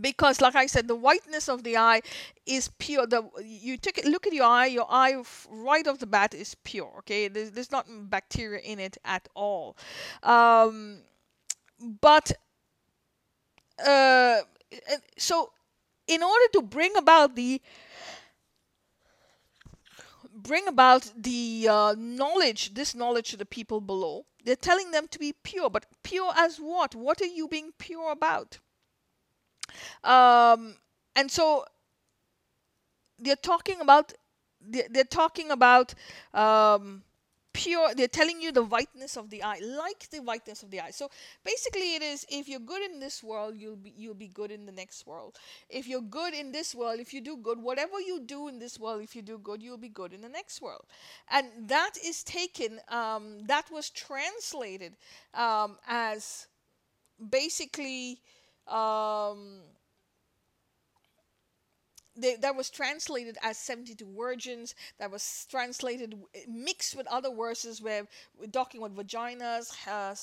Because 0.00 0.40
like 0.40 0.54
i 0.54 0.66
said 0.66 0.86
the 0.86 0.94
whiteness 0.94 1.48
of 1.48 1.64
the 1.64 1.76
eye 1.76 2.00
is 2.46 2.70
pure. 2.78 3.06
The 3.06 3.28
you 3.44 3.76
take 3.76 3.98
it 3.98 4.04
look 4.04 4.26
at 4.26 4.32
your 4.32 4.44
eye 4.46 4.66
your 4.66 4.86
eye 4.88 5.20
right 5.50 5.86
off 5.86 5.98
the 5.98 6.06
bat 6.06 6.32
is 6.32 6.54
pure. 6.64 6.92
Okay. 7.00 7.28
There's, 7.28 7.50
there's 7.50 7.72
not 7.72 7.86
bacteria 8.08 8.60
in 8.60 8.78
it 8.78 8.98
at 9.04 9.28
all. 9.34 9.76
Um, 10.22 11.00
but 12.00 12.32
uh, 13.84 14.40
so 15.16 15.50
in 16.06 16.22
order 16.22 16.44
to 16.54 16.62
bring 16.62 16.96
about 16.96 17.36
the 17.36 17.60
bring 20.42 20.66
about 20.68 21.12
the 21.16 21.68
uh, 21.70 21.94
knowledge, 21.98 22.74
this 22.74 22.94
knowledge 22.94 23.30
to 23.30 23.36
the 23.36 23.46
people 23.46 23.80
below. 23.80 24.26
They're 24.44 24.56
telling 24.56 24.90
them 24.90 25.06
to 25.08 25.18
be 25.18 25.34
pure, 25.42 25.70
but 25.70 25.86
pure 26.02 26.32
as 26.36 26.58
what? 26.58 26.94
What 26.94 27.20
are 27.20 27.26
you 27.26 27.48
being 27.48 27.72
pure 27.78 28.10
about? 28.10 28.58
Um, 30.02 30.76
and 31.14 31.30
so 31.30 31.64
they're 33.18 33.36
talking 33.36 33.80
about 33.80 34.14
they're, 34.60 34.88
they're 34.90 35.04
talking 35.04 35.50
about 35.50 35.94
um, 36.34 37.02
pure 37.52 37.94
they're 37.94 38.08
telling 38.08 38.40
you 38.40 38.52
the 38.52 38.62
whiteness 38.62 39.16
of 39.16 39.30
the 39.30 39.42
eye 39.42 39.60
like 39.60 40.08
the 40.10 40.20
whiteness 40.20 40.62
of 40.62 40.70
the 40.70 40.80
eye. 40.80 40.90
So 40.90 41.10
basically 41.44 41.94
it 41.96 42.02
is 42.02 42.24
if 42.28 42.48
you're 42.48 42.60
good 42.60 42.82
in 42.82 43.00
this 43.00 43.22
world 43.22 43.54
you'll 43.56 43.76
be 43.76 43.92
you'll 43.96 44.14
be 44.14 44.28
good 44.28 44.50
in 44.50 44.66
the 44.66 44.72
next 44.72 45.06
world. 45.06 45.36
If 45.68 45.86
you're 45.86 46.00
good 46.00 46.34
in 46.34 46.52
this 46.52 46.74
world 46.74 47.00
if 47.00 47.12
you 47.12 47.20
do 47.20 47.36
good 47.36 47.58
whatever 47.58 48.00
you 48.00 48.20
do 48.20 48.48
in 48.48 48.58
this 48.58 48.78
world 48.78 49.02
if 49.02 49.16
you 49.16 49.22
do 49.22 49.38
good 49.38 49.62
you'll 49.62 49.78
be 49.78 49.88
good 49.88 50.12
in 50.12 50.20
the 50.20 50.28
next 50.28 50.62
world. 50.62 50.84
And 51.30 51.46
that 51.68 51.92
is 52.04 52.22
taken 52.22 52.80
um, 52.88 53.40
that 53.46 53.70
was 53.70 53.90
translated 53.90 54.96
um, 55.34 55.78
as 55.86 56.46
basically 57.28 58.20
um, 58.66 59.60
they, 62.16 62.36
that 62.36 62.56
was 62.56 62.70
translated 62.70 63.38
as 63.42 63.56
72 63.56 64.06
virgins 64.16 64.74
that 64.98 65.10
was 65.10 65.46
translated 65.50 66.14
mixed 66.48 66.96
with 66.96 67.06
other 67.06 67.34
verses 67.34 67.80
where 67.80 68.06
we're 68.38 68.46
talking 68.46 68.82
about 68.82 68.96
vaginas 68.96 69.72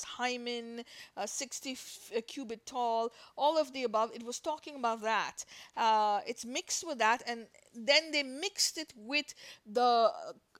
hymen 0.04 0.84
uh, 1.16 1.26
60 1.26 1.72
f- 1.72 2.12
uh, 2.16 2.22
cubit 2.28 2.66
tall 2.66 3.12
all 3.38 3.58
of 3.58 3.74
the 3.74 3.84
above. 3.84 4.12
It 4.14 4.24
was 4.24 4.40
talking 4.40 4.76
about 4.76 5.02
that. 5.02 5.46
Uh, 5.76 6.20
it's 6.28 6.46
mixed 6.46 6.86
with 6.86 7.00
that 7.00 7.24
and 7.28 7.48
then 7.74 8.12
they 8.12 8.24
mixed 8.24 8.78
it 8.78 8.94
with 8.96 9.34
the 9.66 10.12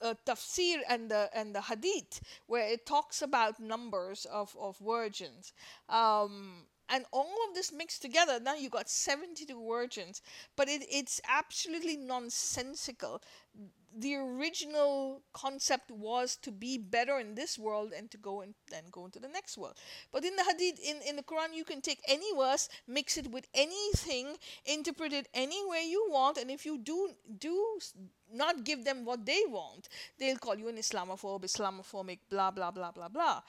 uh, 0.02 0.14
tafsir 0.26 0.80
and 0.88 1.10
the 1.10 1.30
and 1.34 1.56
the 1.56 1.62
hadith 1.62 2.22
where 2.46 2.68
it 2.68 2.86
talks 2.86 3.22
about 3.22 3.60
numbers 3.60 4.26
of 4.26 4.56
of 4.60 4.78
virgins. 4.78 5.54
Um, 5.90 6.66
and 6.90 7.06
all 7.12 7.36
of 7.48 7.56
this 7.56 7.72
mixed 7.72 8.02
together 8.02 8.40
now 8.40 8.56
you 8.56 8.70
got 8.70 8.90
72 8.90 9.68
virgins 9.68 10.22
but 10.56 10.70
it, 10.70 10.86
it's 10.90 11.22
absolutely 11.28 11.98
nonsensical. 11.98 13.22
The 14.00 14.16
original 14.16 15.22
concept 15.34 15.90
was 15.90 16.36
to 16.44 16.52
be 16.52 16.78
better 16.78 17.18
in 17.20 17.34
this 17.34 17.58
world 17.58 17.94
and 17.98 18.12
to 18.12 18.18
go 18.18 18.42
and 18.42 18.54
then 18.70 18.84
go 18.92 19.06
into 19.06 19.20
the 19.20 19.28
next 19.28 19.58
world. 19.58 19.76
But 20.12 20.24
in 20.24 20.36
the 20.36 20.44
hadith 20.44 20.80
in, 20.80 21.02
in 21.08 21.16
the 21.16 21.24
quran 21.24 21.54
you 21.54 21.64
can 21.64 21.82
take 21.82 22.02
any 22.08 22.32
verse 22.36 22.70
mix 22.88 23.18
it 23.18 23.32
with 23.32 23.48
anything 23.54 24.36
interpret 24.66 25.14
it 25.14 25.28
any 25.34 25.66
way 25.68 25.86
you 25.88 26.08
want 26.12 26.38
and 26.38 26.52
if 26.52 26.66
you 26.66 26.78
do 26.78 27.10
do 27.40 27.80
not 28.32 28.64
give 28.64 28.84
them 28.86 29.06
what 29.06 29.26
they 29.26 29.42
want 29.48 29.90
they'll 30.20 30.38
call 30.38 30.56
you 30.56 30.68
an 30.68 30.76
islamophobe 30.78 31.44
islamophobic 31.44 32.20
blah 32.30 32.52
blah 32.52 32.72
blah 32.72 32.92
blah 32.92 33.08
blah 33.08 33.42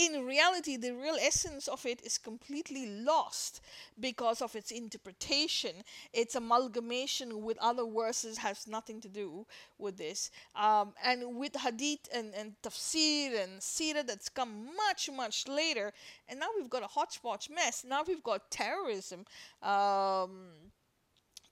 in 0.00 0.24
reality, 0.24 0.76
the 0.76 0.92
real 0.92 1.16
essence 1.20 1.68
of 1.68 1.84
it 1.84 2.00
is 2.02 2.16
completely 2.16 2.86
lost 3.04 3.60
because 3.98 4.40
of 4.40 4.56
its 4.56 4.70
interpretation. 4.70 5.72
Its 6.14 6.34
amalgamation 6.34 7.42
with 7.42 7.58
other 7.60 7.84
verses 7.84 8.38
has 8.38 8.66
nothing 8.66 9.00
to 9.02 9.08
do 9.08 9.46
with 9.78 9.98
this. 9.98 10.30
Um, 10.56 10.94
and 11.04 11.36
with 11.36 11.54
hadith 11.56 12.08
and, 12.14 12.32
and 12.34 12.54
tafsir 12.62 13.42
and 13.42 13.60
sirah 13.60 14.06
that's 14.06 14.30
come 14.30 14.70
much, 14.86 15.10
much 15.14 15.46
later, 15.46 15.92
and 16.28 16.40
now 16.40 16.46
we've 16.56 16.70
got 16.70 16.82
a 16.82 16.86
hodgepodge 16.86 17.50
mess. 17.50 17.84
Now 17.86 18.02
we've 18.06 18.22
got 18.22 18.50
terrorism. 18.50 19.26
Um, 19.62 20.70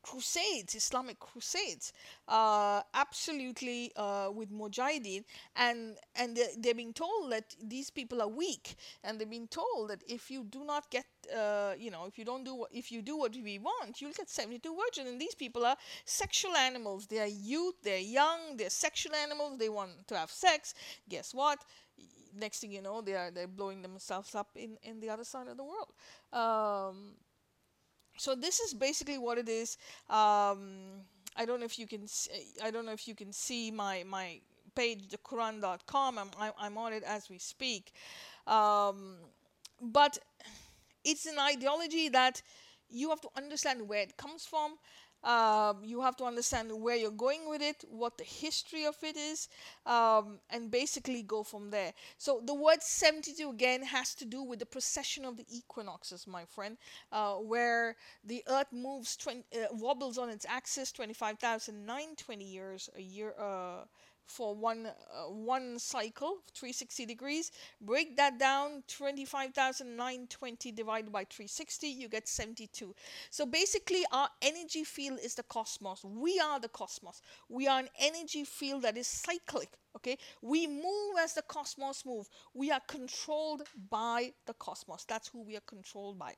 crusades, 0.09 0.75
Islamic 0.75 1.19
crusades, 1.19 1.93
uh, 2.29 2.81
absolutely 2.95 3.93
uh, 3.97 4.31
with 4.35 4.51
Mujahideen, 4.51 5.25
and 5.57 5.97
and 6.17 6.37
they're, 6.37 6.55
they're, 6.59 6.75
being 6.75 6.93
told 6.93 7.33
that 7.33 7.55
these 7.63 7.91
people 7.91 8.23
are 8.23 8.29
weak, 8.29 8.77
and 9.05 9.19
they're 9.19 9.35
being 9.39 9.49
told 9.49 9.91
that 9.91 10.03
if 10.09 10.31
you 10.31 10.45
do 10.45 10.65
not 10.65 10.91
get, 10.91 11.05
uh, 11.37 11.73
you 11.79 11.91
know, 11.91 12.07
if 12.07 12.19
you 12.19 12.25
don't 12.25 12.45
do 12.45 12.55
what, 12.55 12.71
if 12.73 12.91
you 12.91 13.03
do 13.03 13.17
what 13.19 13.35
we 13.35 13.59
want, 13.59 14.01
you'll 14.01 14.13
get 14.13 14.31
72 14.31 14.75
virgins, 14.83 15.09
and 15.11 15.21
these 15.21 15.35
people 15.35 15.65
are 15.67 15.77
sexual 16.05 16.57
animals. 16.57 17.07
They 17.07 17.21
are 17.21 17.35
youth, 17.53 17.75
they're 17.83 17.99
young, 17.99 18.57
they're 18.57 18.71
sexual 18.71 19.15
animals. 19.15 19.59
They 19.59 19.69
want 19.69 20.07
to 20.09 20.17
have 20.17 20.31
sex. 20.31 20.75
Guess 21.09 21.35
what? 21.35 21.59
Next 22.35 22.61
thing 22.61 22.73
you 22.73 22.83
know, 22.83 23.01
they 23.01 23.15
are 23.15 23.31
they're 23.31 23.49
blowing 23.49 23.83
themselves 23.83 24.35
up 24.35 24.51
in 24.55 24.79
in 24.83 25.01
the 25.01 25.11
other 25.11 25.25
side 25.25 25.49
of 25.49 25.57
the 25.57 25.65
world. 25.65 25.93
Um, 26.33 27.15
so 28.19 28.35
this 28.35 28.61
is 28.61 28.75
basically 28.75 29.19
what 29.19 29.39
it 29.39 29.49
is 29.49 29.79
um, 30.11 31.03
I 31.37 31.45
don't 31.47 31.61
know 31.61 31.67
if 31.67 31.79
you 31.79 31.87
can 31.87 32.07
see, 32.09 32.31
I 32.63 32.71
don't 32.71 32.85
know 32.85 32.93
if 32.93 33.07
you 33.07 33.15
can 33.15 33.33
see 33.33 33.71
my 33.71 34.05
my 34.05 34.41
page 34.75 35.09
the 35.09 35.19
Quran.com 35.19 36.19
I'm, 36.19 36.53
I'm 36.59 36.79
on 36.79 36.93
it 36.93 37.03
as 37.03 37.29
we 37.29 37.39
speak. 37.39 37.93
Um, 38.47 39.17
but 39.81 40.19
it's 41.05 41.27
an 41.27 41.39
ideology 41.39 42.09
that 42.09 42.43
you 42.89 43.11
have 43.11 43.21
to 43.21 43.29
understand 43.37 43.89
where 43.89 44.03
it 44.03 44.17
comes 44.17 44.47
from 44.47 44.79
um, 45.25 45.79
you 45.83 46.01
have 46.01 46.17
to 46.17 46.25
understand 46.25 46.71
where 46.73 46.97
you're 46.97 47.11
going 47.11 47.49
with 47.49 47.61
it, 47.61 47.85
what 47.91 48.19
the 48.19 48.25
history 48.25 48.85
of 48.87 48.97
it 49.03 49.17
is, 49.17 49.49
um, 49.87 50.39
and 50.51 50.71
basically 50.71 51.23
go 51.23 51.43
from 51.43 51.71
there. 51.71 51.93
So 52.19 52.41
the 52.45 52.55
word 52.55 52.83
72 52.83 53.49
again 53.51 53.83
has 53.83 54.15
to 54.17 54.25
do 54.25 54.43
with 54.43 54.61
the 54.61 54.67
precession 54.67 55.25
of 55.25 55.37
the 55.37 55.45
equinoxes, 55.51 56.27
my 56.27 56.45
friend, 56.45 56.77
uh, 57.11 57.35
where 57.35 57.97
the 58.25 58.43
Earth 58.49 58.73
moves 58.73 59.17
20, 59.17 59.45
uh, 59.55 59.67
wobbles 59.73 60.19
on 60.19 60.31
its 60.31 60.47
axis 60.49 60.93
25,920 60.93 62.45
years 62.45 62.89
a 62.97 63.03
year. 63.03 63.35
Uh, 63.39 63.85
for 64.29 64.55
one 64.55 64.87
uh, 64.87 65.31
one 65.31 65.79
cycle 65.79 66.39
360 66.55 67.07
degrees. 67.07 67.51
Break 67.81 68.17
that 68.17 68.39
down 68.39 68.85
25,920 68.89 70.73
divided 70.73 71.13
by 71.13 71.25
360 71.25 71.89
you 71.89 72.09
get 72.09 72.29
72 72.29 72.95
so 73.31 73.47
basically 73.47 74.05
our 74.13 74.29
energy 74.43 74.85
field 74.85 75.19
is 75.23 75.35
the 75.35 75.43
cosmos. 75.43 76.05
We 76.05 76.41
are 76.41 76.61
the 76.61 76.69
cosmos. 76.69 77.23
We 77.49 77.67
are 77.67 77.81
an 77.81 77.89
energy 77.99 78.45
field 78.45 78.83
that 78.83 78.97
is 78.97 79.07
cyclic 79.07 79.71
okay? 79.97 80.17
We 80.43 80.67
move 80.67 81.17
as 81.21 81.35
the 81.35 81.43
cosmos 81.43 82.05
move. 82.07 82.29
We 82.55 82.71
are 82.71 82.81
controlled 82.87 83.63
by 83.91 84.33
the 84.47 84.55
cosmos. 84.55 85.05
That's 85.05 85.29
who 85.29 85.43
we 85.43 85.57
are 85.57 85.67
controlled 85.67 86.19
by 86.19 86.35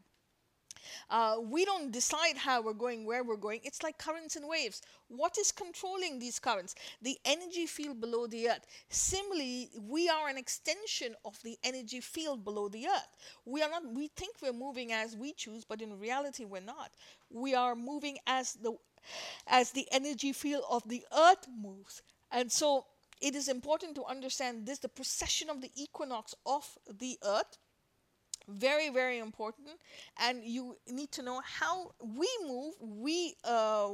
Uh, 1.08 1.36
we 1.42 1.64
don't 1.64 1.90
decide 1.90 2.36
how 2.36 2.62
we're 2.62 2.72
going, 2.72 3.04
where 3.04 3.24
we're 3.24 3.36
going. 3.36 3.60
It's 3.64 3.82
like 3.82 3.98
currents 3.98 4.36
and 4.36 4.48
waves. 4.48 4.82
What 5.08 5.38
is 5.38 5.52
controlling 5.52 6.18
these 6.18 6.38
currents? 6.38 6.74
The 7.02 7.18
energy 7.24 7.66
field 7.66 8.00
below 8.00 8.26
the 8.26 8.48
earth. 8.48 8.66
Similarly, 8.88 9.70
we 9.80 10.08
are 10.08 10.28
an 10.28 10.38
extension 10.38 11.14
of 11.24 11.40
the 11.42 11.58
energy 11.62 12.00
field 12.00 12.44
below 12.44 12.68
the 12.68 12.86
earth. 12.86 13.16
We 13.44 13.62
are 13.62 13.70
not, 13.70 13.86
we 13.92 14.08
think 14.08 14.36
we're 14.42 14.52
moving 14.52 14.92
as 14.92 15.16
we 15.16 15.32
choose, 15.32 15.64
but 15.64 15.82
in 15.82 15.98
reality, 15.98 16.44
we're 16.44 16.60
not. 16.60 16.90
We 17.30 17.54
are 17.54 17.74
moving 17.74 18.18
as 18.26 18.54
the 18.54 18.76
as 19.46 19.70
the 19.72 19.88
energy 19.92 20.32
field 20.32 20.64
of 20.70 20.86
the 20.88 21.04
earth 21.16 21.46
moves. 21.60 22.02
And 22.30 22.50
so 22.52 22.86
it 23.20 23.34
is 23.34 23.48
important 23.48 23.94
to 23.96 24.04
understand 24.04 24.66
this 24.66 24.78
the 24.78 24.88
precession 24.88 25.50
of 25.50 25.60
the 25.60 25.70
equinox 25.74 26.34
of 26.46 26.78
the 26.88 27.18
earth 27.24 27.58
very 28.50 28.90
very 28.90 29.18
important 29.18 29.68
and 30.18 30.44
you 30.44 30.76
need 30.90 31.10
to 31.12 31.22
know 31.22 31.40
how 31.44 31.92
we 32.00 32.28
move 32.46 32.74
we 32.80 33.34
uh, 33.44 33.88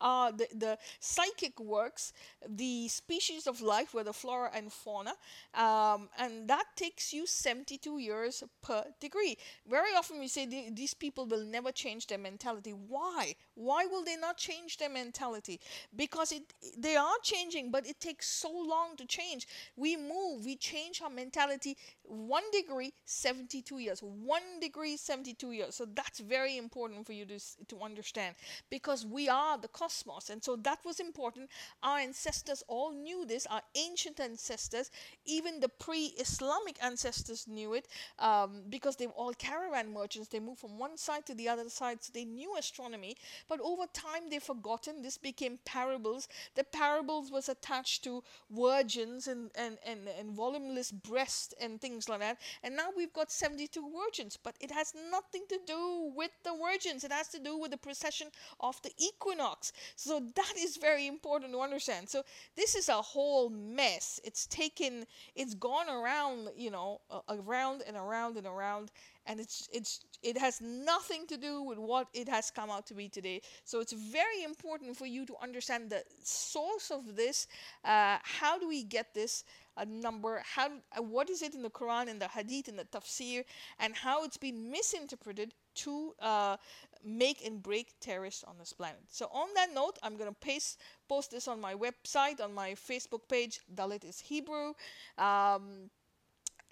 uh, 0.00 0.30
the, 0.32 0.46
the 0.54 0.78
psychic 1.00 1.58
works, 1.58 2.12
the 2.48 2.88
species 2.88 3.46
of 3.46 3.60
life, 3.62 3.94
where 3.94 4.04
the 4.04 4.12
flora 4.12 4.50
and 4.54 4.70
fauna, 4.72 5.14
um, 5.54 6.08
and 6.18 6.46
that 6.48 6.64
takes 6.76 7.12
you 7.12 7.26
72 7.26 7.98
years 7.98 8.42
per 8.62 8.84
degree. 9.00 9.36
Very 9.68 9.94
often 9.96 10.18
we 10.18 10.28
say 10.28 10.46
the, 10.46 10.68
these 10.72 10.94
people 10.94 11.26
will 11.26 11.44
never 11.44 11.72
change 11.72 12.06
their 12.06 12.18
mentality. 12.18 12.72
Why? 12.72 13.34
Why 13.54 13.86
will 13.86 14.04
they 14.04 14.16
not 14.16 14.36
change 14.36 14.76
their 14.76 14.90
mentality? 14.90 15.60
Because 15.96 16.32
it 16.32 16.42
they 16.76 16.96
are 16.96 17.16
changing, 17.22 17.70
but 17.70 17.86
it 17.86 17.98
takes 18.00 18.28
so 18.28 18.50
long 18.50 18.96
to 18.96 19.06
change. 19.06 19.46
We 19.76 19.96
move, 19.96 20.44
we 20.44 20.56
change 20.56 21.00
our 21.02 21.10
mentality 21.10 21.76
one 22.06 22.42
degree, 22.52 22.92
72 23.04 23.78
years. 23.78 24.00
One 24.02 24.60
degree, 24.60 24.96
72 24.96 25.52
years. 25.52 25.74
So 25.74 25.86
that's 25.86 26.20
very 26.20 26.56
important 26.56 27.06
for 27.06 27.12
you 27.12 27.24
to, 27.26 27.38
to 27.68 27.80
understand 27.80 28.34
because 28.70 29.06
we 29.06 29.28
are 29.28 29.58
the 29.58 29.68
cosmos. 29.68 30.30
And 30.30 30.42
so 30.42 30.56
that 30.56 30.78
was 30.84 31.00
important. 31.00 31.50
Our 31.82 31.98
ancestors 31.98 32.62
all 32.68 32.92
knew 32.92 33.24
this, 33.26 33.46
our 33.46 33.62
ancient 33.74 34.20
ancestors, 34.20 34.90
even 35.24 35.60
the 35.60 35.68
pre 35.68 36.12
Islamic 36.18 36.82
ancestors 36.82 37.46
knew 37.48 37.74
it 37.74 37.88
um, 38.18 38.62
because 38.68 38.96
they 38.96 39.06
were 39.06 39.12
all 39.12 39.32
caravan 39.34 39.92
merchants. 39.92 40.28
They 40.28 40.40
moved 40.40 40.60
from 40.60 40.78
one 40.78 40.96
side 40.96 41.26
to 41.26 41.34
the 41.34 41.48
other 41.48 41.68
side, 41.68 42.02
so 42.02 42.10
they 42.12 42.24
knew 42.24 42.56
astronomy. 42.58 43.16
But 43.48 43.60
over 43.60 43.84
time, 43.92 44.30
they've 44.30 44.42
forgotten. 44.42 45.02
This 45.02 45.18
became 45.18 45.58
parables. 45.64 46.28
The 46.54 46.64
parables 46.64 47.30
was 47.30 47.48
attached 47.48 48.04
to 48.04 48.22
virgins 48.50 49.26
and, 49.26 49.50
and, 49.54 49.78
and, 49.86 50.08
and 50.18 50.30
voluminous 50.32 50.90
breast 50.90 51.54
and 51.60 51.80
things 51.80 51.93
like 52.08 52.20
that. 52.20 52.38
And 52.62 52.76
now 52.76 52.88
we've 52.96 53.12
got 53.12 53.30
72 53.30 53.80
virgins, 54.04 54.36
but 54.42 54.54
it 54.60 54.70
has 54.70 54.92
nothing 55.10 55.42
to 55.48 55.58
do 55.66 56.12
with 56.14 56.30
the 56.42 56.52
virgins. 56.52 57.04
It 57.04 57.12
has 57.12 57.28
to 57.28 57.38
do 57.38 57.58
with 57.58 57.70
the 57.70 57.76
precession 57.76 58.28
of 58.60 58.80
the 58.82 58.92
equinox. 58.98 59.72
So 59.96 60.20
that 60.34 60.52
is 60.58 60.76
very 60.76 61.06
important 61.06 61.52
to 61.52 61.60
understand. 61.60 62.08
So 62.08 62.22
this 62.56 62.74
is 62.74 62.88
a 62.88 62.94
whole 62.94 63.50
mess. 63.50 64.20
It's 64.24 64.46
taken, 64.46 65.06
it's 65.34 65.54
gone 65.54 65.88
around, 65.88 66.50
you 66.56 66.70
know, 66.70 67.00
uh, 67.10 67.20
around 67.28 67.82
and 67.86 67.96
around 67.96 68.36
and 68.36 68.46
around, 68.46 68.90
and 69.26 69.40
it's 69.40 69.68
it's 69.72 70.00
it 70.22 70.38
has 70.38 70.60
nothing 70.60 71.26
to 71.26 71.36
do 71.36 71.62
with 71.62 71.78
what 71.78 72.08
it 72.14 72.28
has 72.28 72.50
come 72.50 72.70
out 72.70 72.86
to 72.86 72.94
be 72.94 73.08
today. 73.08 73.40
So 73.64 73.80
it's 73.80 73.92
very 73.92 74.42
important 74.44 74.96
for 74.96 75.06
you 75.06 75.26
to 75.26 75.34
understand 75.42 75.90
the 75.90 76.02
source 76.22 76.90
of 76.90 77.16
this. 77.16 77.46
Uh, 77.84 78.18
how 78.22 78.58
do 78.58 78.68
we 78.68 78.84
get 78.84 79.14
this? 79.14 79.44
a 79.76 79.84
number 79.84 80.40
how 80.44 80.68
uh, 80.68 81.02
what 81.02 81.28
is 81.28 81.42
it 81.42 81.52
in 81.52 81.60
the 81.60 81.68
quran 81.68 82.06
in 82.06 82.20
the 82.20 82.28
hadith 82.28 82.68
in 82.68 82.76
the 82.76 82.84
tafsir 82.84 83.44
and 83.80 83.92
how 83.92 84.22
it's 84.22 84.36
been 84.36 84.70
misinterpreted 84.70 85.52
to 85.74 86.14
uh, 86.20 86.56
make 87.04 87.44
and 87.44 87.62
break 87.62 87.94
terrorists 88.00 88.44
on 88.44 88.56
this 88.58 88.72
planet. 88.72 89.00
So 89.10 89.26
on 89.32 89.48
that 89.54 89.74
note, 89.74 89.98
I'm 90.02 90.16
going 90.16 90.30
to 90.30 90.36
paste 90.40 90.80
post 91.08 91.30
this 91.30 91.48
on 91.48 91.60
my 91.60 91.74
website, 91.74 92.40
on 92.42 92.54
my 92.54 92.72
Facebook 92.72 93.28
page, 93.28 93.60
Dalit 93.74 94.04
is 94.04 94.20
Hebrew. 94.20 94.72
Um, 95.18 95.90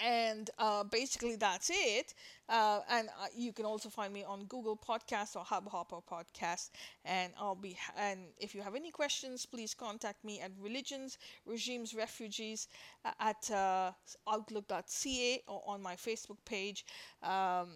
and 0.03 0.51
uh, 0.59 0.83
basically 0.85 1.37
that's 1.37 1.71
it 1.73 2.15
uh, 2.49 2.81
and 2.91 3.09
uh, 3.09 3.27
you 3.37 3.53
can 3.53 3.65
also 3.65 3.89
find 3.89 4.13
me 4.13 4.25
on 4.25 4.45
google 4.47 4.77
podcast 4.77 5.37
or 5.37 5.45
hubhopper 5.45 6.01
podcast 6.11 6.71
and 7.05 7.33
i'll 7.39 7.55
be 7.55 7.77
and 7.97 8.21
if 8.39 8.55
you 8.55 8.63
have 8.63 8.75
any 8.75 8.91
questions 8.91 9.47
please 9.47 9.75
contact 9.75 10.25
me 10.25 10.41
at 10.41 10.51
religions 10.61 11.19
regimes 11.47 11.95
refugees 11.95 12.69
uh, 13.05 13.11
at 13.21 13.51
uh, 13.53 13.93
outlook.ca 14.29 15.43
or 15.47 15.63
on 15.67 15.83
my 15.83 15.95
facebook 15.95 16.39
page 16.45 16.85
um, 17.23 17.69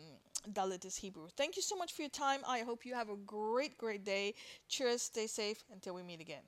Dalit 0.53 0.85
is 0.85 0.97
Hebrew. 0.97 1.29
Thank 1.37 1.57
you 1.57 1.63
so 1.63 1.77
much 1.77 1.93
for 1.93 2.03
your 2.03 2.09
time. 2.11 2.41
I 2.47 2.61
hope 2.61 2.87
you 2.87 2.95
have 2.95 3.09
a 3.11 3.17
great, 3.17 3.77
great 3.79 4.05
day. 4.05 4.35
Cheers, 4.69 5.03
stay 5.03 5.27
safe 5.27 5.65
until 5.73 5.95
we 5.95 6.03
meet 6.05 6.21
again. 6.21 6.43